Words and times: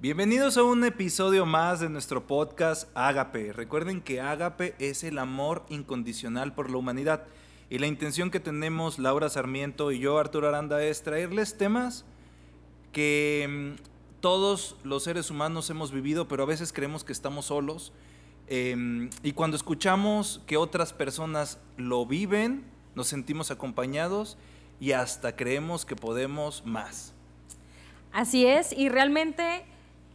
Bienvenidos 0.00 0.56
a 0.56 0.62
un 0.62 0.84
episodio 0.84 1.44
más 1.44 1.80
de 1.80 1.88
nuestro 1.88 2.24
podcast 2.24 2.88
Ágape. 2.94 3.52
Recuerden 3.52 4.00
que 4.00 4.20
Ágape 4.20 4.76
es 4.78 5.02
el 5.02 5.18
amor 5.18 5.66
incondicional 5.70 6.54
por 6.54 6.70
la 6.70 6.76
humanidad. 6.76 7.24
Y 7.68 7.78
la 7.78 7.88
intención 7.88 8.30
que 8.30 8.38
tenemos 8.38 9.00
Laura 9.00 9.28
Sarmiento 9.28 9.90
y 9.90 9.98
yo, 9.98 10.20
Arturo 10.20 10.46
Aranda, 10.46 10.84
es 10.84 11.02
traerles 11.02 11.58
temas 11.58 12.04
que 12.92 13.74
mm, 13.76 14.20
todos 14.20 14.76
los 14.84 15.02
seres 15.02 15.32
humanos 15.32 15.68
hemos 15.68 15.90
vivido, 15.90 16.28
pero 16.28 16.44
a 16.44 16.46
veces 16.46 16.72
creemos 16.72 17.02
que 17.02 17.12
estamos 17.12 17.46
solos. 17.46 17.92
Em, 18.46 19.10
y 19.24 19.32
cuando 19.32 19.56
escuchamos 19.56 20.44
que 20.46 20.56
otras 20.56 20.92
personas 20.92 21.58
lo 21.76 22.06
viven, 22.06 22.64
nos 22.94 23.08
sentimos 23.08 23.50
acompañados 23.50 24.38
y 24.78 24.92
hasta 24.92 25.34
creemos 25.34 25.84
que 25.84 25.96
podemos 25.96 26.64
más. 26.64 27.14
Así 28.12 28.46
es, 28.46 28.72
y 28.72 28.90
realmente 28.90 29.64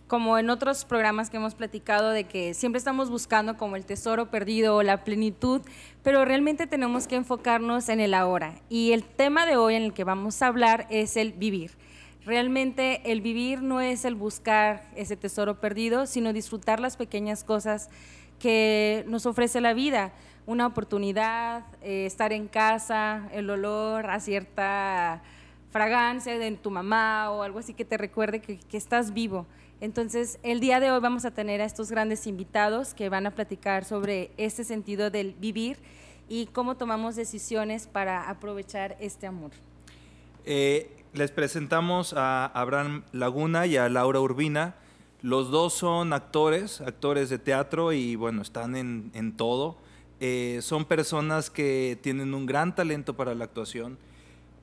como 0.07 0.38
en 0.38 0.49
otros 0.49 0.85
programas 0.85 1.30
que 1.30 1.38
hemos 1.38 1.55
platicado 1.55 2.12
de 2.12 2.25
que 2.25 2.53
siempre 2.53 2.77
estamos 2.77 3.09
buscando 3.09 3.57
como 3.57 3.75
el 3.75 3.85
tesoro 3.85 4.29
perdido 4.29 4.76
o 4.76 4.84
la 4.84 5.03
plenitud, 5.03 5.62
pero 6.03 6.26
realmente 6.26 6.67
tenemos 6.67 7.07
que 7.07 7.16
enfocarnos 7.16 7.89
en 7.89 7.99
el 7.99 8.13
ahora. 8.13 8.55
Y 8.70 8.91
el 8.91 9.03
tema 9.03 9.45
de 9.45 9.57
hoy 9.57 9.76
en 9.76 9.84
el 9.84 9.93
que 9.93 10.03
vamos 10.03 10.41
a 10.41 10.48
hablar 10.48 10.88
es 10.89 11.17
el 11.17 11.34
vivir. 11.34 11.71
Realmente 12.26 13.12
el 13.12 13.21
vivir 13.21 13.62
no 13.62 13.81
es 13.81 14.05
el 14.05 14.16
buscar 14.16 14.84
ese 14.95 15.17
tesoro 15.17 15.59
perdido, 15.59 16.05
sino 16.05 16.31
disfrutar 16.31 16.79
las 16.79 16.95
pequeñas 16.95 17.43
cosas 17.43 17.90
que 18.40 19.04
nos 19.07 19.26
ofrece 19.26 19.59
la 19.59 19.73
vida. 19.73 20.13
Una 20.45 20.67
oportunidad, 20.67 21.65
eh, 21.81 22.05
estar 22.05 22.31
en 22.31 22.48
casa, 22.48 23.29
el 23.34 23.49
olor 23.49 24.09
a 24.09 24.20
cierta 24.20 25.21
fragancia 25.70 26.38
de 26.38 26.51
tu 26.51 26.70
mamá 26.70 27.31
o 27.31 27.41
algo 27.41 27.59
así 27.59 27.73
que 27.73 27.84
te 27.84 27.98
recuerde 27.98 28.40
que, 28.40 28.57
que 28.57 28.77
estás 28.77 29.13
vivo. 29.13 29.48
Entonces, 29.83 30.39
el 30.43 30.61
día 30.61 30.79
de 30.79 30.91
hoy 30.91 31.01
vamos 31.01 31.25
a 31.25 31.31
tener 31.31 31.59
a 31.59 31.65
estos 31.65 31.91
grandes 31.91 32.25
invitados 32.25 32.93
que 32.93 33.09
van 33.09 33.26
a 33.26 33.31
platicar 33.31 33.84
sobre 33.84 34.31
este 34.37 34.63
sentido 34.63 35.09
del 35.09 35.34
vivir 35.34 35.77
y 36.29 36.45
cómo 36.45 36.77
tomamos 36.77 37.17
decisiones 37.17 37.85
para 37.87 38.29
aprovechar 38.29 38.95
este 39.01 39.27
amor. 39.27 39.51
Eh, 40.45 40.90
les 41.12 41.31
presentamos 41.31 42.13
a 42.15 42.45
Abraham 42.45 43.03
Laguna 43.12 43.67
y 43.67 43.75
a 43.75 43.90
Laura 43.90 44.21
Urbina. 44.21 44.75
Los 45.21 45.51
dos 45.51 45.73
son 45.73 46.13
actores, 46.13 46.79
actores 46.79 47.29
de 47.29 47.37
teatro 47.37 47.91
y 47.91 48.15
bueno, 48.15 48.41
están 48.41 48.77
en, 48.77 49.35
todo. 49.35 49.75
Eh, 50.21 50.59
son 50.62 50.85
personas 50.85 51.49
que 51.49 51.99
tienen 52.01 52.34
un 52.34 52.45
gran 52.45 52.73
talento 52.73 53.18
para 53.18 53.35
la 53.35 53.43
actuación 53.43 53.97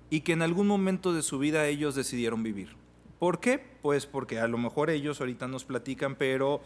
y 0.09 0.23
que 0.23 0.33
en 0.33 0.41
algún 0.41 0.67
momento 0.67 1.13
de 1.13 1.21
su 1.21 1.39
vida 1.39 1.67
ellos 1.67 1.95
decidieron 1.95 2.43
vivir. 2.43 2.80
¿Por 3.21 3.39
qué? 3.39 3.59
Pues 3.83 4.07
porque 4.07 4.41
a 4.41 4.49
lo 4.49 4.57
mejor 4.57 4.89
ellos 4.89 5.21
ahorita 5.21 5.47
nos 5.47 5.67
platican, 5.67 6.17
pero 6.17 6.63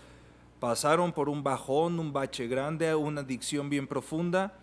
pasaron 0.61 1.13
por 1.13 1.29
un 1.29 1.43
bajón, 1.43 1.99
un 1.99 2.13
bache 2.13 2.47
grande, 2.47 2.95
una 2.95 3.23
adicción 3.23 3.69
bien 3.69 3.89
profunda 3.89 4.55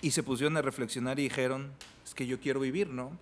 y 0.00 0.12
se 0.12 0.22
pusieron 0.22 0.56
a 0.56 0.62
reflexionar 0.62 1.18
y 1.18 1.24
dijeron, 1.24 1.70
es 2.02 2.14
que 2.14 2.26
yo 2.26 2.40
quiero 2.40 2.60
vivir, 2.60 2.88
¿no? 2.88 3.12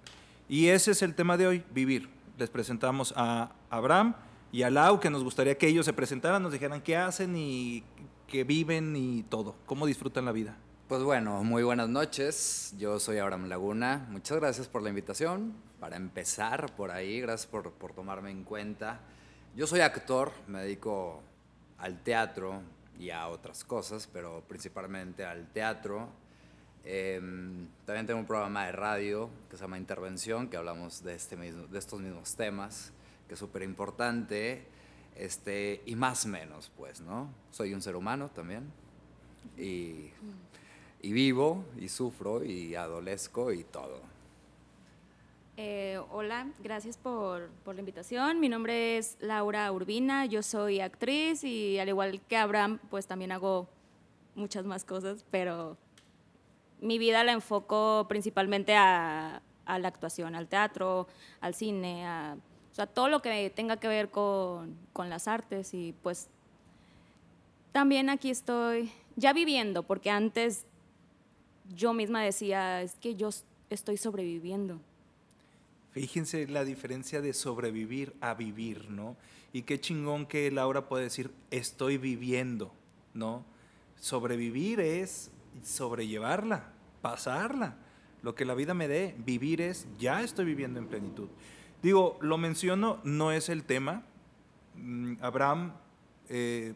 Y 0.48 0.68
ese 0.68 0.92
es 0.92 1.02
el 1.02 1.16
tema 1.16 1.36
de 1.36 1.48
hoy, 1.48 1.64
vivir. 1.74 2.08
Les 2.38 2.48
presentamos 2.48 3.12
a 3.16 3.50
Abraham 3.70 4.14
y 4.52 4.62
a 4.62 4.70
Lau, 4.70 5.00
que 5.00 5.10
nos 5.10 5.24
gustaría 5.24 5.58
que 5.58 5.66
ellos 5.66 5.84
se 5.84 5.92
presentaran, 5.92 6.40
nos 6.40 6.52
dijeran 6.52 6.82
qué 6.82 6.96
hacen 6.96 7.36
y 7.36 7.82
qué 8.28 8.44
viven 8.44 8.94
y 8.94 9.24
todo, 9.24 9.56
cómo 9.66 9.84
disfrutan 9.84 10.26
la 10.26 10.32
vida. 10.32 10.56
Pues 10.86 11.02
bueno, 11.02 11.42
muy 11.42 11.64
buenas 11.64 11.88
noches. 11.88 12.72
Yo 12.78 13.00
soy 13.00 13.18
Abraham 13.18 13.48
Laguna. 13.48 14.06
Muchas 14.10 14.38
gracias 14.38 14.68
por 14.68 14.82
la 14.82 14.90
invitación. 14.90 15.65
Para 15.80 15.96
empezar 15.96 16.74
por 16.74 16.90
ahí, 16.90 17.20
gracias 17.20 17.46
por, 17.46 17.72
por 17.72 17.92
tomarme 17.92 18.30
en 18.30 18.44
cuenta. 18.44 19.00
Yo 19.54 19.66
soy 19.66 19.80
actor, 19.80 20.32
me 20.46 20.60
dedico 20.60 21.22
al 21.78 22.02
teatro 22.02 22.62
y 22.98 23.10
a 23.10 23.28
otras 23.28 23.64
cosas, 23.64 24.08
pero 24.12 24.42
principalmente 24.48 25.24
al 25.24 25.52
teatro. 25.52 26.08
Eh, 26.84 27.20
también 27.84 28.06
tengo 28.06 28.20
un 28.20 28.26
programa 28.26 28.66
de 28.66 28.72
radio 28.72 29.28
que 29.50 29.56
se 29.56 29.62
llama 29.62 29.76
Intervención, 29.78 30.48
que 30.48 30.56
hablamos 30.56 31.02
de, 31.02 31.14
este 31.14 31.36
mismo, 31.36 31.66
de 31.66 31.78
estos 31.78 32.00
mismos 32.00 32.34
temas, 32.36 32.92
que 33.28 33.34
es 33.34 33.40
súper 33.40 33.62
importante, 33.62 34.66
este, 35.14 35.82
y 35.84 35.96
más 35.96 36.26
menos, 36.26 36.70
pues, 36.76 37.00
¿no? 37.00 37.28
Soy 37.50 37.74
un 37.74 37.82
ser 37.82 37.96
humano 37.96 38.30
también, 38.34 38.70
y 39.58 40.10
y 41.06 41.12
vivo 41.12 41.64
y 41.78 41.88
sufro 41.88 42.44
y 42.44 42.74
adolezco 42.74 43.52
y 43.52 43.62
todo. 43.62 44.00
Eh, 45.58 45.98
hola, 46.10 46.48
gracias 46.62 46.98
por, 46.98 47.48
la 47.64 47.80
invitación. 47.80 48.40
Mi 48.40 48.50
nombre 48.50 48.98
es 48.98 49.16
Laura 49.20 49.72
Urbina, 49.72 50.26
yo 50.26 50.42
soy 50.42 50.80
actriz 50.80 51.44
y 51.44 51.78
al 51.78 51.88
igual 51.88 52.20
que 52.20 52.36
Abraham, 52.36 52.78
pues 52.90 53.06
también 53.06 53.32
hago 53.32 53.66
muchas 54.34 54.66
más 54.66 54.84
cosas, 54.84 55.24
pero 55.30 55.78
mi 56.82 56.98
vida 56.98 57.24
la 57.24 57.32
enfoco 57.32 58.04
principalmente 58.06 58.74
a, 58.76 59.40
la 59.66 59.88
actuación, 59.88 60.34
al 60.34 60.46
teatro, 60.46 61.08
al 61.40 61.54
cine, 61.54 62.06
a 62.06 62.36
todo 62.92 63.08
lo 63.08 63.22
que 63.22 63.48
tenga 63.48 63.78
que 63.78 63.88
ver 63.88 64.10
con 64.10 64.76
las 65.08 65.26
artes 65.26 65.72
y 65.72 65.94
pues 66.02 66.28
también 67.72 68.10
aquí 68.10 68.28
estoy 68.28 68.92
ya 69.16 69.32
viviendo, 69.32 69.84
porque 69.84 70.10
antes 70.10 70.66
yo 71.74 71.94
misma 71.94 72.22
decía, 72.22 72.82
es 72.82 72.96
que 72.96 73.14
yo 73.14 73.30
estoy 73.70 73.96
sobreviviendo. 73.96 74.80
Fíjense 75.96 76.46
la 76.46 76.66
diferencia 76.66 77.22
de 77.22 77.32
sobrevivir 77.32 78.14
a 78.20 78.34
vivir, 78.34 78.90
¿no? 78.90 79.16
Y 79.54 79.62
qué 79.62 79.80
chingón 79.80 80.26
que 80.26 80.50
Laura 80.50 80.90
puede 80.90 81.04
decir, 81.04 81.30
estoy 81.50 81.96
viviendo, 81.96 82.70
¿no? 83.14 83.46
Sobrevivir 83.98 84.78
es 84.78 85.30
sobrellevarla, 85.62 86.64
pasarla, 87.00 87.76
lo 88.20 88.34
que 88.34 88.44
la 88.44 88.52
vida 88.52 88.74
me 88.74 88.88
dé. 88.88 89.14
Vivir 89.24 89.62
es, 89.62 89.86
ya 89.98 90.20
estoy 90.20 90.44
viviendo 90.44 90.78
en 90.78 90.86
plenitud. 90.86 91.28
Digo, 91.82 92.18
lo 92.20 92.36
menciono, 92.36 93.00
no 93.02 93.32
es 93.32 93.48
el 93.48 93.64
tema. 93.64 94.02
Mm, 94.74 95.14
Abraham, 95.22 95.72
eh, 96.28 96.74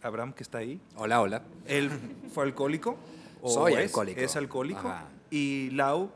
Abraham 0.00 0.32
que 0.32 0.44
está 0.44 0.56
ahí. 0.56 0.80
Hola, 0.96 1.20
hola. 1.20 1.42
Él 1.66 1.90
fue 2.32 2.44
alcohólico. 2.44 2.96
Soy 3.44 3.74
es, 3.74 3.80
alcohólico. 3.80 4.18
Es 4.18 4.36
alcohólico. 4.36 4.88
Ajá. 4.88 5.08
Y 5.30 5.68
Lau 5.72 6.10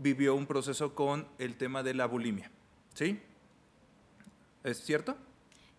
vivió 0.00 0.34
un 0.34 0.46
proceso 0.46 0.94
con 0.94 1.26
el 1.38 1.56
tema 1.56 1.82
de 1.82 1.94
la 1.94 2.06
bulimia. 2.06 2.50
¿Sí? 2.94 3.20
¿Es 4.64 4.78
cierto? 4.78 5.16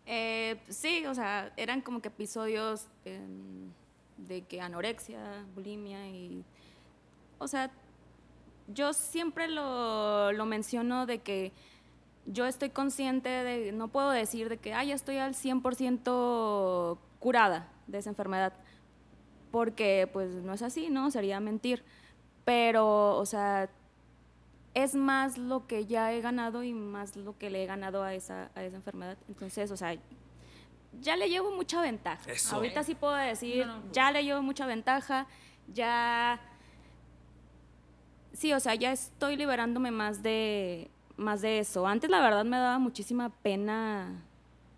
Eh, 0.06 0.60
sí, 0.70 1.06
o 1.06 1.14
sea, 1.14 1.54
eran 1.56 1.82
como 1.82 2.02
que 2.02 2.10
episodios 2.10 2.88
eh, 3.06 3.20
de 4.18 4.42
que 4.44 4.62
anorexia, 4.62 5.46
bulimia 5.56 6.08
y... 6.10 6.44
O 7.40 7.48
sea, 7.48 7.72
yo 8.68 8.94
siempre 8.94 9.48
lo, 9.48 10.32
lo, 10.32 10.46
menciono 10.46 11.06
de 11.06 11.20
que 11.20 11.52
yo 12.26 12.46
estoy 12.46 12.70
consciente 12.70 13.30
de, 13.30 13.72
no 13.74 13.90
puedo 13.90 14.12
decir 14.12 14.50
de 14.50 14.58
que, 14.58 14.74
ay, 14.74 14.90
ya 14.90 14.96
estoy 14.96 15.18
al 15.18 15.34
100% 15.34 16.98
curada 17.20 17.70
de 17.88 17.98
esa 17.98 18.10
enfermedad 18.10 18.54
porque 19.54 20.10
pues 20.12 20.32
no 20.32 20.52
es 20.54 20.64
así, 20.64 20.90
¿no? 20.90 21.12
Sería 21.12 21.40
mentir. 21.40 21.84
Pero, 22.44 23.16
o 23.18 23.26
sea, 23.28 23.70
es 24.74 24.96
más 24.96 25.38
lo 25.38 25.68
que 25.68 25.86
ya 25.86 26.12
he 26.14 26.22
ganado 26.22 26.64
y 26.64 26.74
más 26.74 27.16
lo 27.16 27.38
que 27.38 27.50
le 27.50 27.64
he 27.64 27.66
ganado 27.66 28.04
a 28.04 28.14
esa, 28.14 28.50
a 28.56 28.64
esa 28.64 28.76
enfermedad. 28.76 29.18
Entonces, 29.28 29.70
o 29.72 29.78
sea, 29.78 29.96
ya 31.00 31.16
le 31.16 31.30
llevo 31.30 31.52
mucha 31.52 31.82
ventaja. 31.82 32.32
Eso. 32.32 32.56
Ahorita 32.56 32.84
sí 32.84 32.96
puedo 32.96 33.14
decir, 33.14 33.68
no, 33.68 33.78
no. 33.78 33.92
ya 33.92 34.12
le 34.12 34.24
llevo 34.24 34.42
mucha 34.42 34.66
ventaja, 34.66 35.28
ya... 35.74 36.40
Sí, 38.34 38.52
o 38.52 38.60
sea, 38.60 38.74
ya 38.74 38.92
estoy 38.92 39.36
liberándome 39.36 39.92
más 39.92 40.24
de, 40.24 40.90
más 41.18 41.42
de 41.42 41.60
eso. 41.60 41.86
Antes 41.86 42.10
la 42.10 42.20
verdad 42.20 42.44
me 42.44 42.58
daba 42.58 42.80
muchísima 42.80 43.30
pena 43.30 44.24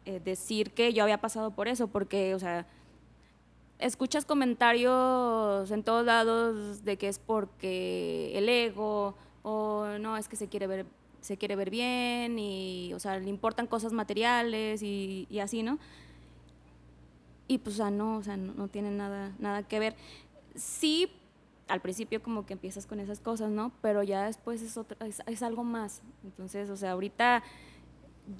eh, 0.03 0.19
decir 0.19 0.71
que 0.71 0.91
yo 0.91 1.03
había 1.03 1.21
pasado 1.21 1.51
por 1.51 1.69
eso, 1.69 1.87
porque, 1.87 2.35
o 2.35 2.39
sea, 2.39 2.67
escuchas 3.79 4.25
comentarios 4.25 5.71
en 5.71 5.83
todos 5.83 6.05
lados 6.05 6.83
de 6.83 6.97
que 6.97 7.07
es 7.07 7.17
porque 7.17 8.37
el 8.37 8.49
ego 8.49 9.15
o 9.45 9.99
no, 9.99 10.17
es 10.17 10.27
que 10.27 10.35
se 10.35 10.49
quiere 10.49 10.65
ver 10.65 10.85
se 11.21 11.37
quiere 11.37 11.55
ver 11.55 11.71
bien 11.71 12.37
y, 12.37 12.93
o 12.93 12.99
sea, 12.99 13.17
le 13.17 13.29
importan 13.29 13.65
cosas 13.65 13.93
materiales 13.93 14.83
y, 14.83 15.25
y 15.27 15.39
así, 15.39 15.63
¿no? 15.63 15.79
Y 17.47 17.57
pues, 17.57 17.75
o 17.75 17.77
sea, 17.77 17.89
no, 17.89 18.17
o 18.17 18.23
sea, 18.23 18.37
no, 18.37 18.53
no, 18.53 18.67
tiene 18.67 18.91
nada, 18.91 19.35
nada 19.39 19.63
que 19.63 19.79
ver. 19.79 19.95
Sí, 20.53 21.09
al 21.67 21.81
principio 21.81 22.21
como 22.21 22.45
que 22.45 22.53
empiezas 22.53 22.85
con 22.85 22.99
esas 22.99 23.21
cosas, 23.21 23.49
¿no? 23.49 23.71
Pero 23.81 24.03
ya 24.03 24.25
después 24.25 24.61
es, 24.61 24.77
otra, 24.77 25.03
es, 25.07 25.23
es 25.25 25.41
algo 25.41 25.63
más. 25.63 26.03
Entonces, 26.23 26.69
o 26.69 26.77
sea, 26.77 26.91
ahorita 26.91 27.41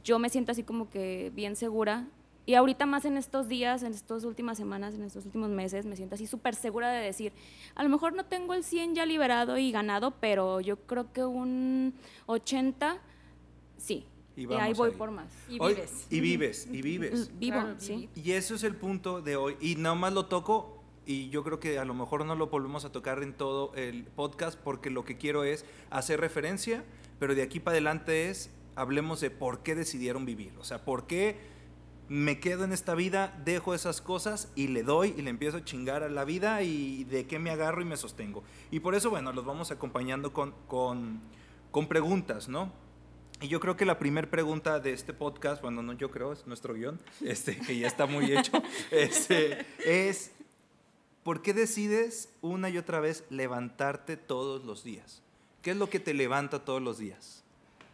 yo 0.03 0.19
me 0.19 0.29
siento 0.29 0.51
así 0.51 0.61
como 0.61 0.89
que 0.91 1.31
bien 1.33 1.55
segura 1.55 2.07
y 2.45 2.53
ahorita 2.53 2.85
más 2.85 3.05
en 3.05 3.17
estos 3.17 3.47
días, 3.47 3.83
en 3.83 3.93
estas 3.93 4.23
últimas 4.23 4.57
semanas, 4.57 4.93
en 4.93 5.03
estos 5.03 5.25
últimos 5.25 5.49
meses, 5.49 5.85
me 5.85 5.95
siento 5.95 6.15
así 6.15 6.27
súper 6.27 6.55
segura 6.55 6.91
de 6.91 7.03
decir, 7.03 7.33
a 7.73 7.83
lo 7.83 7.89
mejor 7.89 8.13
no 8.13 8.25
tengo 8.25 8.53
el 8.53 8.63
100 8.63 8.95
ya 8.95 9.05
liberado 9.05 9.57
y 9.57 9.71
ganado, 9.71 10.11
pero 10.19 10.61
yo 10.61 10.77
creo 10.77 11.11
que 11.11 11.23
un 11.23 11.93
80, 12.27 12.99
sí. 13.77 14.05
Y, 14.35 14.51
ahí 14.53 14.73
voy 14.73 14.91
por 14.91 15.11
más. 15.11 15.31
Y 15.49 15.57
Hoy- 15.59 15.73
vives. 15.75 16.07
y 16.09 16.19
vives, 16.19 16.67
y 16.71 16.81
vives. 16.81 17.31
Vivo, 17.39 17.61
Claro, 17.61 17.75
sí. 17.79 18.09
Y 18.15 18.31
eso 18.33 18.55
es 18.55 18.63
el 18.63 18.75
punto 18.75 19.21
de 19.21 19.37
hoy. 19.37 19.55
Y 19.61 19.75
nada 19.77 19.95
más 19.95 20.13
lo 20.13 20.25
toco 20.25 20.83
y 21.05 21.29
yo 21.29 21.43
creo 21.43 21.59
que 21.59 21.79
a 21.79 21.85
lo 21.85 21.93
mejor 21.93 22.25
no 22.25 22.35
lo 22.35 22.47
volvemos 22.47 22.83
a 22.83 22.91
tocar 22.91 23.21
en 23.23 23.33
todo 23.33 23.73
el 23.75 24.03
podcast 24.03 24.59
porque 24.59 24.89
lo 24.89 25.05
que 25.05 25.17
quiero 25.17 25.43
es 25.43 25.63
hacer 25.89 26.19
referencia, 26.19 26.83
pero 27.19 27.35
de 27.35 27.43
aquí 27.43 27.59
para 27.59 27.75
adelante 27.75 28.29
es, 28.29 28.49
hablemos 28.75 29.21
de 29.21 29.29
por 29.29 29.59
qué 29.63 29.75
decidieron 29.75 30.25
vivir. 30.25 30.51
O 30.59 30.63
sea, 30.63 30.83
por 30.83 31.07
qué 31.07 31.37
me 32.07 32.39
quedo 32.39 32.63
en 32.63 32.71
esta 32.71 32.93
vida, 32.93 33.35
dejo 33.45 33.73
esas 33.73 34.01
cosas 34.01 34.51
y 34.55 34.67
le 34.67 34.83
doy 34.83 35.13
y 35.17 35.21
le 35.21 35.29
empiezo 35.29 35.57
a 35.57 35.63
chingar 35.63 36.03
a 36.03 36.09
la 36.09 36.23
vida 36.23 36.61
y 36.61 37.03
de 37.05 37.25
qué 37.25 37.39
me 37.39 37.49
agarro 37.49 37.81
y 37.81 37.85
me 37.85 37.97
sostengo. 37.97 38.43
Y 38.71 38.79
por 38.79 38.95
eso, 38.95 39.09
bueno, 39.09 39.33
los 39.33 39.45
vamos 39.45 39.71
acompañando 39.71 40.31
con, 40.31 40.53
con, 40.67 41.21
con 41.71 41.87
preguntas, 41.87 42.47
¿no? 42.47 42.71
Y 43.41 43.47
yo 43.47 43.59
creo 43.59 43.75
que 43.75 43.85
la 43.85 43.99
primera 43.99 44.29
pregunta 44.29 44.79
de 44.79 44.93
este 44.93 45.13
podcast, 45.13 45.61
bueno, 45.61 45.81
no 45.81 45.93
yo 45.93 46.09
creo, 46.09 46.33
es 46.33 46.47
nuestro 46.47 46.73
guion, 46.73 46.99
este, 47.21 47.57
que 47.57 47.77
ya 47.77 47.87
está 47.87 48.05
muy 48.05 48.31
hecho, 48.31 48.51
este, 48.91 49.65
es, 49.83 50.31
¿por 51.23 51.41
qué 51.41 51.53
decides 51.53 52.29
una 52.41 52.69
y 52.69 52.77
otra 52.77 52.99
vez 52.99 53.25
levantarte 53.29 54.15
todos 54.15 54.63
los 54.63 54.83
días? 54.83 55.21
¿Qué 55.61 55.71
es 55.71 55.77
lo 55.77 55.89
que 55.89 55.99
te 55.99 56.13
levanta 56.13 56.63
todos 56.63 56.81
los 56.81 56.99
días? 56.99 57.44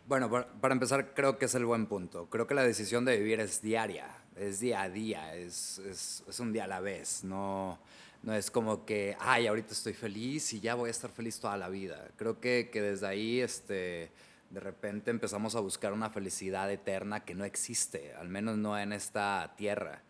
Bueno, 0.08 0.30
para, 0.30 0.74
empezar, 0.74 1.14
creo 1.14 1.38
que 1.38 1.46
es 1.46 1.56
el 1.56 1.66
buen 1.66 1.86
punto. 1.86 2.28
Creo 2.30 2.48
que 2.48 2.54
la 2.54 2.64
decisión 2.64 3.06
de 3.06 3.18
vivir 3.18 3.40
es 3.40 3.62
diaria, 3.62 4.08
es 4.36 4.60
día 4.60 4.82
a 4.82 4.90
día, 4.90 5.36
es, 5.36 5.80
es, 5.80 6.24
es 6.28 6.40
un 6.40 6.52
día 6.52 6.66
a 6.66 6.68
la 6.68 6.80
vez. 6.80 7.24
No, 7.24 7.80
no 8.24 8.34
es 8.34 8.52
como 8.52 8.86
que, 8.86 9.16
ay, 9.20 9.48
ahorita 9.48 9.74
estoy 9.74 9.94
feliz 9.94 10.54
y 10.54 10.60
ya 10.60 10.76
voy 10.76 10.90
a 10.90 10.92
estar 10.92 11.12
feliz 11.12 11.40
toda 11.40 11.58
la 11.58 11.70
vida. 11.70 12.10
Creo 12.18 12.40
que, 12.40 12.70
que 12.72 12.82
desde 12.82 13.08
ahí, 13.08 13.40
este, 13.40 14.12
de 14.50 14.60
repente 14.60 15.12
empezamos 15.12 15.56
a 15.56 15.60
buscar 15.60 15.94
una 15.94 16.10
felicidad 16.10 16.70
eterna 16.72 17.22
que 17.22 17.34
no 17.34 17.46
existe, 17.46 18.14
al 18.16 18.28
menos 18.30 18.58
no 18.58 18.78
en 18.78 18.94
esta 18.94 19.54
tierra. 19.56 20.02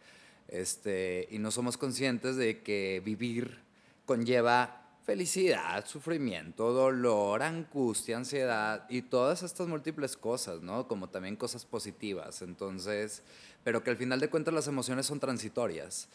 Este, 0.47 1.27
y 1.31 1.39
no 1.39 1.51
somos 1.51 1.77
conscientes 1.77 2.35
de 2.35 2.61
que 2.61 3.01
vivir 3.05 3.59
conlleva 4.05 4.81
felicidad, 5.12 5.86
sufrimiento, 5.86 6.72
dolor, 6.72 7.44
angustia, 7.44 8.16
ansiedad 8.16 8.86
y 8.88 9.02
todas 9.02 9.44
estas 9.44 9.68
múltiples 9.68 10.16
cosas, 10.16 10.62
¿no? 10.62 10.88
Como 10.88 11.10
también 11.10 11.36
cosas 11.36 11.66
positivas. 11.66 12.42
Entonces, 12.42 13.22
pero 13.66 13.84
que 13.84 13.90
al 13.90 13.98
final 13.98 14.22
de 14.22 14.30
cuentas 14.30 14.54
las 14.54 14.68
emociones 14.68 15.06
son 15.06 15.19
transitorias. 15.19 16.08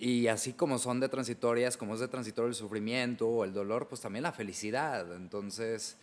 Y 0.00 0.26
así 0.26 0.54
como 0.54 0.78
son 0.78 0.98
de 0.98 1.08
transitorias, 1.08 1.76
como 1.76 1.94
es 1.94 2.00
de 2.00 2.08
transitorio 2.08 2.48
el 2.48 2.56
sufrimiento 2.56 3.28
o 3.28 3.44
el 3.44 3.52
dolor, 3.52 3.86
pues 3.86 4.00
también 4.00 4.24
la 4.24 4.32
felicidad. 4.32 5.14
Entonces, 5.14 5.96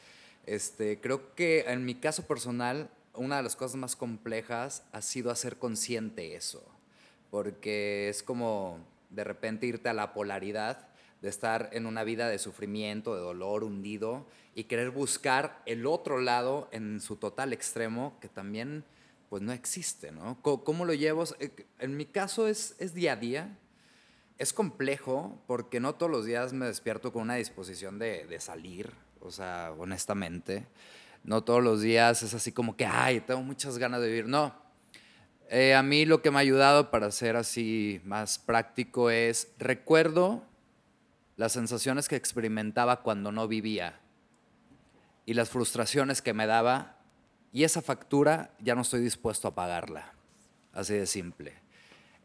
este, 0.45 1.01
creo 1.01 1.35
que 1.35 1.65
en 1.67 1.83
mi 1.83 1.95
caso 1.95 2.25
personal, 2.25 2.89
una 3.15 3.35
de 3.35 3.43
las 3.43 3.57
cosas 3.57 3.75
más 3.75 3.97
complejas 3.97 4.83
ha 4.93 5.01
sido 5.01 5.29
hacer 5.29 5.57
consciente 5.57 6.37
eso 6.37 6.63
porque 7.31 8.09
es 8.09 8.23
como 8.23 8.79
de 9.09 9.23
repente 9.23 9.65
irte 9.67 9.89
a 9.89 9.93
la 9.93 10.13
polaridad 10.13 10.86
de 11.21 11.29
estar 11.29 11.69
en 11.73 11.85
una 11.85 12.03
vida 12.03 12.29
de 12.29 12.39
sufrimiento, 12.39 13.15
de 13.15 13.21
dolor, 13.21 13.63
hundido, 13.63 14.25
y 14.55 14.65
querer 14.65 14.91
buscar 14.91 15.61
el 15.65 15.85
otro 15.85 16.19
lado 16.19 16.67
en 16.71 16.99
su 17.01 17.15
total 17.15 17.53
extremo, 17.53 18.17
que 18.21 18.29
también 18.29 18.83
pues 19.29 19.41
no 19.41 19.51
existe, 19.51 20.11
¿no? 20.11 20.37
¿Cómo 20.41 20.85
lo 20.85 20.93
llevo? 20.93 21.25
Eh, 21.39 21.51
En 21.79 21.97
mi 21.97 22.05
caso 22.05 22.47
es, 22.47 22.75
es 22.79 22.93
día 22.93 23.13
a 23.13 23.15
día, 23.17 23.57
es 24.37 24.53
complejo 24.53 25.41
porque 25.47 25.79
no 25.79 25.95
todos 25.95 26.11
los 26.11 26.25
días 26.25 26.53
me 26.53 26.65
despierto 26.65 27.11
con 27.11 27.23
una 27.23 27.35
disposición 27.35 27.99
de, 27.99 28.25
de 28.25 28.39
salir, 28.39 28.91
o 29.19 29.31
sea, 29.31 29.73
honestamente. 29.77 30.65
No 31.23 31.43
todos 31.43 31.61
los 31.61 31.81
días 31.81 32.23
es 32.23 32.33
así 32.33 32.51
como 32.51 32.77
que, 32.77 32.85
ay, 32.85 33.19
tengo 33.19 33.41
muchas 33.41 33.77
ganas 33.77 33.99
de 33.99 34.07
vivir. 34.07 34.27
No, 34.27 34.55
eh, 35.49 35.75
a 35.75 35.83
mí 35.83 36.05
lo 36.05 36.21
que 36.21 36.31
me 36.31 36.37
ha 36.37 36.41
ayudado 36.41 36.91
para 36.91 37.09
ser 37.11 37.35
así 37.35 38.01
más 38.05 38.37
práctico 38.37 39.09
es 39.09 39.49
recuerdo 39.57 40.43
las 41.37 41.53
sensaciones 41.53 42.07
que 42.07 42.15
experimentaba 42.15 43.03
cuando 43.03 43.31
no 43.31 43.47
vivía 43.47 43.99
y 45.25 45.35
las 45.35 45.49
frustraciones 45.49 46.21
que 46.21 46.33
me 46.33 46.47
daba 46.47 46.97
y 47.53 47.63
esa 47.63 47.81
factura 47.81 48.51
ya 48.59 48.75
no 48.75 48.81
estoy 48.81 49.01
dispuesto 49.01 49.47
a 49.47 49.55
pagarla. 49.55 50.13
Así 50.73 50.93
de 50.93 51.05
simple. 51.05 51.53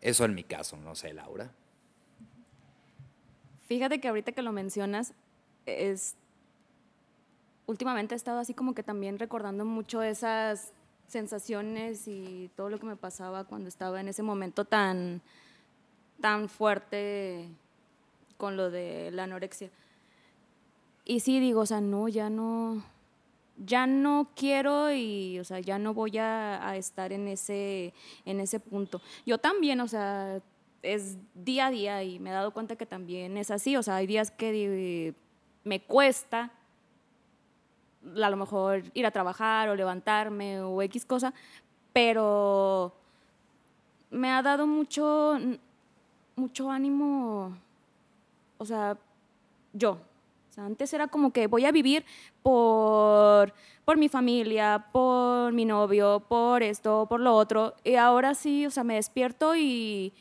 Eso 0.00 0.24
en 0.24 0.34
mi 0.34 0.44
caso, 0.44 0.76
no 0.76 0.94
sé, 0.94 1.12
Laura. 1.12 1.52
Fíjate 3.68 4.00
que 4.00 4.08
ahorita 4.08 4.32
que 4.32 4.42
lo 4.42 4.52
mencionas, 4.52 5.14
es 5.66 6.16
últimamente 7.66 8.14
he 8.14 8.16
estado 8.16 8.40
así 8.40 8.54
como 8.54 8.74
que 8.74 8.82
también 8.82 9.18
recordando 9.18 9.64
mucho 9.64 10.02
esas 10.02 10.72
sensaciones 11.06 12.08
y 12.08 12.50
todo 12.56 12.68
lo 12.70 12.78
que 12.78 12.86
me 12.86 12.96
pasaba 12.96 13.44
cuando 13.44 13.68
estaba 13.68 14.00
en 14.00 14.08
ese 14.08 14.22
momento 14.22 14.64
tan 14.64 15.22
tan 16.20 16.48
fuerte 16.48 17.48
con 18.42 18.56
lo 18.56 18.72
de 18.72 19.12
la 19.12 19.22
anorexia. 19.22 19.70
Y 21.04 21.20
sí 21.20 21.38
digo, 21.38 21.60
o 21.60 21.66
sea, 21.66 21.80
no, 21.80 22.08
ya 22.08 22.28
no 22.28 22.82
ya 23.56 23.86
no 23.86 24.30
quiero 24.34 24.92
y, 24.92 25.38
o 25.38 25.44
sea, 25.44 25.60
ya 25.60 25.78
no 25.78 25.94
voy 25.94 26.18
a, 26.18 26.76
estar 26.76 27.12
en 27.12 27.28
ese, 27.28 27.94
en 28.24 28.40
ese 28.40 28.58
punto. 28.58 29.00
Yo 29.24 29.38
también, 29.38 29.80
o 29.80 29.86
sea, 29.86 30.40
es 30.82 31.18
día 31.36 31.66
a 31.66 31.70
día 31.70 32.02
y 32.02 32.18
me 32.18 32.30
he 32.30 32.32
dado 32.32 32.52
cuenta 32.52 32.74
que 32.74 32.84
también 32.84 33.36
es 33.36 33.52
así, 33.52 33.76
o 33.76 33.82
sea, 33.84 33.94
hay 33.94 34.08
días 34.08 34.32
que 34.32 35.14
me 35.62 35.80
cuesta 35.80 36.50
a 38.04 38.28
lo 38.28 38.36
mejor 38.36 38.82
ir 38.92 39.06
a 39.06 39.12
trabajar 39.12 39.68
o 39.68 39.76
levantarme 39.76 40.62
o 40.62 40.82
X 40.82 41.04
cosa, 41.04 41.32
pero 41.92 42.92
me 44.10 44.32
ha 44.32 44.42
dado 44.42 44.66
mucho, 44.66 45.38
mucho 46.34 46.72
ánimo, 46.72 47.56
o 48.62 48.64
sea, 48.64 48.96
yo. 49.72 49.98
O 50.50 50.54
sea, 50.54 50.66
antes 50.66 50.92
era 50.92 51.08
como 51.08 51.32
que 51.32 51.46
voy 51.46 51.64
a 51.64 51.72
vivir 51.72 52.04
por, 52.42 53.52
por 53.84 53.96
mi 53.96 54.08
familia, 54.08 54.86
por 54.92 55.52
mi 55.52 55.64
novio, 55.64 56.20
por 56.28 56.62
esto, 56.62 57.06
por 57.08 57.20
lo 57.20 57.34
otro. 57.34 57.74
Y 57.84 57.96
ahora 57.96 58.34
sí, 58.34 58.66
o 58.66 58.70
sea, 58.70 58.84
me 58.84 58.94
despierto 58.94 59.56
y, 59.56 60.12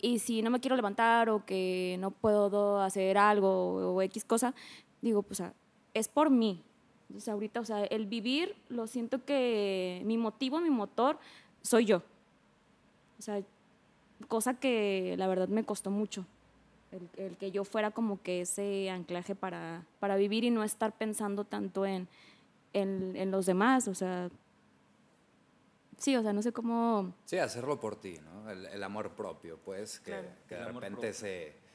y 0.00 0.20
si 0.20 0.42
no 0.42 0.50
me 0.50 0.60
quiero 0.60 0.76
levantar 0.76 1.28
o 1.30 1.44
que 1.44 1.96
no 2.00 2.10
puedo 2.12 2.80
hacer 2.80 3.18
algo 3.18 3.94
o, 3.94 4.02
X 4.02 4.24
cosa, 4.24 4.54
digo, 5.02 5.22
pues, 5.22 5.40
o 5.40 5.44
sea, 5.44 5.54
es 5.94 6.08
por 6.08 6.30
mí. 6.30 6.62
Entonces, 7.08 7.28
ahorita, 7.30 7.60
o 7.60 7.64
sea, 7.64 7.84
el 7.84 8.06
vivir, 8.06 8.54
lo 8.68 8.86
siento 8.86 9.24
que 9.24 10.02
mi 10.04 10.18
motivo, 10.18 10.60
mi 10.60 10.70
motor, 10.70 11.18
soy 11.62 11.86
yo. 11.86 12.02
O 13.18 13.22
sea, 13.22 13.42
cosa 14.28 14.54
que 14.54 15.16
la 15.18 15.26
verdad 15.26 15.48
me 15.48 15.64
costó 15.64 15.90
mucho. 15.90 16.26
El, 16.90 17.08
el 17.16 17.36
que 17.36 17.50
yo 17.50 17.64
fuera 17.64 17.90
como 17.90 18.22
que 18.22 18.40
ese 18.42 18.88
anclaje 18.90 19.34
para, 19.34 19.84
para 20.00 20.16
vivir 20.16 20.44
y 20.44 20.50
no 20.50 20.64
estar 20.64 20.92
pensando 20.96 21.44
tanto 21.44 21.84
en, 21.84 22.08
en, 22.72 23.14
en 23.14 23.30
los 23.30 23.44
demás. 23.46 23.88
O 23.88 23.94
sea, 23.94 24.30
sí, 25.98 26.16
o 26.16 26.22
sea, 26.22 26.32
no 26.32 26.40
sé 26.42 26.52
cómo... 26.52 27.12
Sí, 27.26 27.36
hacerlo 27.38 27.78
por 27.78 27.96
ti, 27.96 28.18
¿no? 28.24 28.50
El, 28.50 28.66
el 28.66 28.82
amor 28.82 29.10
propio, 29.10 29.58
pues, 29.64 30.00
que, 30.00 30.12
Claro. 30.12 30.28
que 30.48 30.54
El 30.54 30.60
de 30.60 30.66
repente 30.66 30.90
propio. 30.96 31.12
se... 31.14 31.68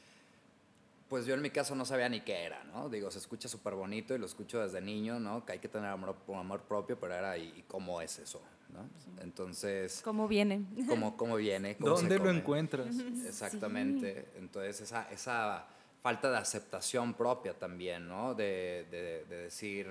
Pues 1.09 1.27
yo 1.27 1.35
en 1.35 1.43
mi 1.43 1.51
caso 1.51 1.75
no 1.75 1.85
sabía 1.85 2.09
ni 2.09 2.21
qué 2.21 2.43
era, 2.43 2.63
¿no? 2.63 2.89
Digo, 2.89 3.11
se 3.11 3.19
escucha 3.19 3.47
súper 3.47 3.75
bonito 3.75 4.15
y 4.15 4.17
lo 4.17 4.25
escucho 4.25 4.59
desde 4.61 4.81
niño, 4.81 5.19
¿no? 5.19 5.45
Que 5.45 5.51
hay 5.51 5.59
que 5.59 5.67
tener 5.69 5.89
amor, 5.91 6.15
amor 6.35 6.61
propio, 6.61 6.99
pero 6.99 7.13
era, 7.13 7.37
¿y 7.37 7.53
y 7.55 7.61
cómo 7.67 8.01
es 8.01 8.17
eso? 8.17 8.41
¿No? 8.73 8.89
Entonces, 9.21 10.01
¿Cómo 10.03 10.27
viene? 10.27 10.63
¿cómo, 10.87 11.15
cómo 11.15 11.35
viene? 11.37 11.75
¿Cómo 11.77 11.95
se 11.97 12.01
¿Dónde 12.07 12.19
lo 12.19 12.29
encuentras? 12.31 12.87
Exactamente. 13.25 14.27
Entonces, 14.37 14.81
esa, 14.81 15.09
esa 15.11 15.65
falta 16.01 16.29
de 16.29 16.37
aceptación 16.37 17.13
propia 17.13 17.53
también, 17.57 18.07
¿no? 18.07 18.33
De, 18.35 18.85
de- 18.91 19.25
de 19.29 19.37
decir, 19.43 19.87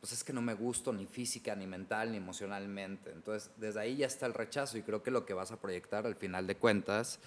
pues 0.00 0.12
es 0.12 0.24
que 0.24 0.32
no 0.32 0.40
me 0.40 0.54
gusto 0.54 0.92
ni 0.92 1.04
física, 1.06 1.54
ni 1.54 1.66
mental, 1.66 2.10
ni 2.12 2.16
emocionalmente. 2.16 3.10
Entonces, 3.10 3.50
desde 3.58 3.80
ahí 3.80 3.96
ya 3.96 4.06
está 4.06 4.24
el 4.26 4.32
rechazo 4.32 4.78
y 4.78 4.82
creo 4.82 5.02
que 5.02 5.10
lo 5.10 5.26
que 5.26 5.34
vas 5.34 5.50
a 5.52 5.60
proyectar 5.60 6.06
al 6.06 6.14
final 6.16 6.46
de 6.46 6.56
cuentas, 6.56 7.18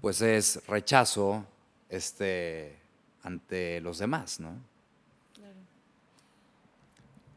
pues 0.00 0.20
es 0.22 0.66
rechazo 0.66 1.44
este, 1.88 2.76
ante 3.22 3.80
los 3.80 3.98
demás, 3.98 4.40
¿no? 4.40 4.50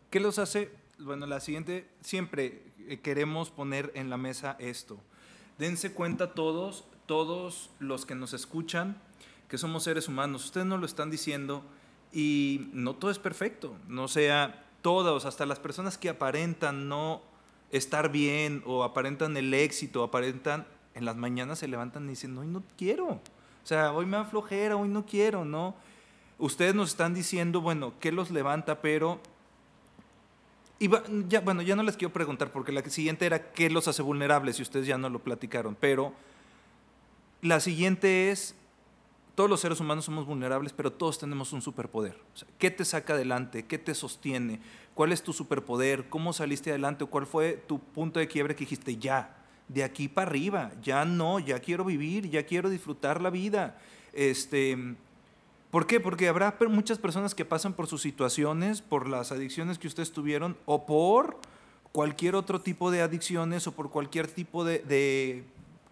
¿Qué 0.10 0.19
los 0.19 0.39
hace? 0.39 0.69
Bueno, 1.03 1.25
la 1.25 1.41
siguiente, 1.41 1.86
siempre 2.00 2.63
eh, 2.88 3.00
queremos 3.01 3.50
poner 3.50 3.91
en 3.93 4.10
la 4.10 4.15
mesa 4.15 4.55
esto. 4.60 4.98
Dense 5.57 5.91
cuenta 5.91 6.33
todos, 6.33 6.86
todos 7.07 7.72
los 7.79 8.05
que 8.05 8.15
nos 8.15 8.31
escuchan, 8.31 9.01
que 9.50 9.57
somos 9.57 9.83
seres 9.83 10.07
humanos. 10.07 10.45
Ustedes 10.45 10.65
nos 10.65 10.79
lo 10.79 10.86
están 10.86 11.12
diciendo 11.12 11.62
y 12.13 12.69
no 12.72 12.95
todo 12.95 13.12
es 13.12 13.19
perfecto. 13.19 13.75
No 13.89 14.07
sea 14.07 14.63
todos, 14.81 15.25
hasta 15.25 15.45
las 15.45 15.60
personas 15.60 15.98
que 15.98 16.07
aparentan 16.07 16.88
no 16.88 17.22
estar 17.72 18.10
bien 18.10 18.63
o 18.65 18.86
aparentan 18.86 19.36
el 19.36 19.53
éxito, 19.53 20.03
aparentan, 20.03 20.65
en 20.93 21.03
las 21.03 21.17
mañanas 21.17 21.60
se 21.60 21.67
levantan 21.67 22.05
y 22.05 22.12
dicen, 22.12 22.38
hoy 22.38 22.48
no 22.48 22.63
quiero. 22.77 23.07
O 23.07 23.22
sea, 23.65 23.91
hoy 23.91 24.05
me 24.05 24.15
da 24.15 24.29
hoy 24.31 24.88
no 24.88 25.05
quiero, 25.05 25.43
¿no? 25.43 25.75
Ustedes 26.38 26.74
nos 26.74 26.91
están 26.91 27.13
diciendo, 27.13 27.60
bueno, 27.60 27.93
¿qué 28.00 28.13
los 28.13 28.31
levanta? 28.31 28.81
Pero 28.81 29.19
Y 30.80 30.88
va- 30.88 31.03
ya, 31.30 31.39
bueno, 31.39 31.62
ya 31.62 31.75
no 31.75 31.84
les 31.84 31.96
quiero 31.96 32.13
preguntar 32.13 32.51
porque 32.51 32.72
la 32.72 32.84
siguiente 32.89 33.25
era 33.25 33.51
qué 33.51 33.70
los 33.70 33.88
hace 33.88 34.01
vulnerables 34.01 34.60
y 34.60 34.63
ustedes 34.63 34.86
ya 34.88 34.98
no 34.98 35.10
lo 35.10 35.20
platicaron, 35.20 35.77
pero 35.80 36.13
la 37.42 37.60
siguiente 37.60 38.32
es, 38.32 38.56
todos 39.36 39.50
los 39.50 39.62
seres 39.62 39.80
humanos 39.80 40.06
somos 40.06 40.25
vulnerables, 40.25 40.74
pero 40.74 40.92
todos 40.92 41.20
tenemos 41.20 41.53
un 41.53 41.62
superpoder. 41.62 42.18
¿Qué 42.58 42.70
te 42.72 42.86
saca 42.86 43.13
adelante? 43.13 43.65
¿Qué 43.65 43.77
te 43.77 43.96
sostiene? 43.96 44.60
¿Cuál 44.94 45.12
es 45.12 45.24
tu 45.24 45.34
superpoder? 45.34 46.08
¿Cómo 46.10 46.34
saliste 46.34 46.70
adelante? 46.70 47.03
¿O 47.03 47.08
¿Cuál 47.08 47.25
fue 47.27 47.53
tu 47.68 47.80
punto 47.80 48.20
de 48.20 48.27
quiebre 48.27 48.56
que 48.56 48.62
dijiste, 48.65 48.98
ya, 48.98 49.36
de 49.68 49.84
aquí 49.84 50.08
para 50.08 50.30
arriba, 50.30 50.72
ya 50.82 51.06
no, 51.06 51.39
ya 51.39 51.60
quiero 51.60 51.84
vivir, 51.86 52.30
ya 52.30 52.46
quiero 52.46 52.70
disfrutar 52.70 53.22
la 53.22 53.30
vida? 53.30 53.80
Este, 54.13 54.77
¿Por 55.74 55.88
qué? 55.88 56.00
Porque 56.00 56.27
habrá 56.27 56.56
muchas 56.70 57.00
personas 57.00 57.34
que 57.34 57.46
pasan 57.46 57.74
por 57.74 57.88
sus 57.88 58.03
situaciones, 58.03 58.84
por 58.84 59.10
las 59.10 59.32
adicciones 59.32 59.80
que 59.80 59.88
ustedes 59.88 60.12
tuvieron 60.12 60.56
o 60.68 60.86
por 60.86 61.39
cualquier 61.92 62.36
otro 62.36 62.62
tipo 62.62 62.92
de 62.92 63.01
adicciones 63.01 63.65
o 63.65 63.72
por 63.72 63.89
cualquier 63.89 64.27
tipo 64.27 64.63
de, 64.63 65.44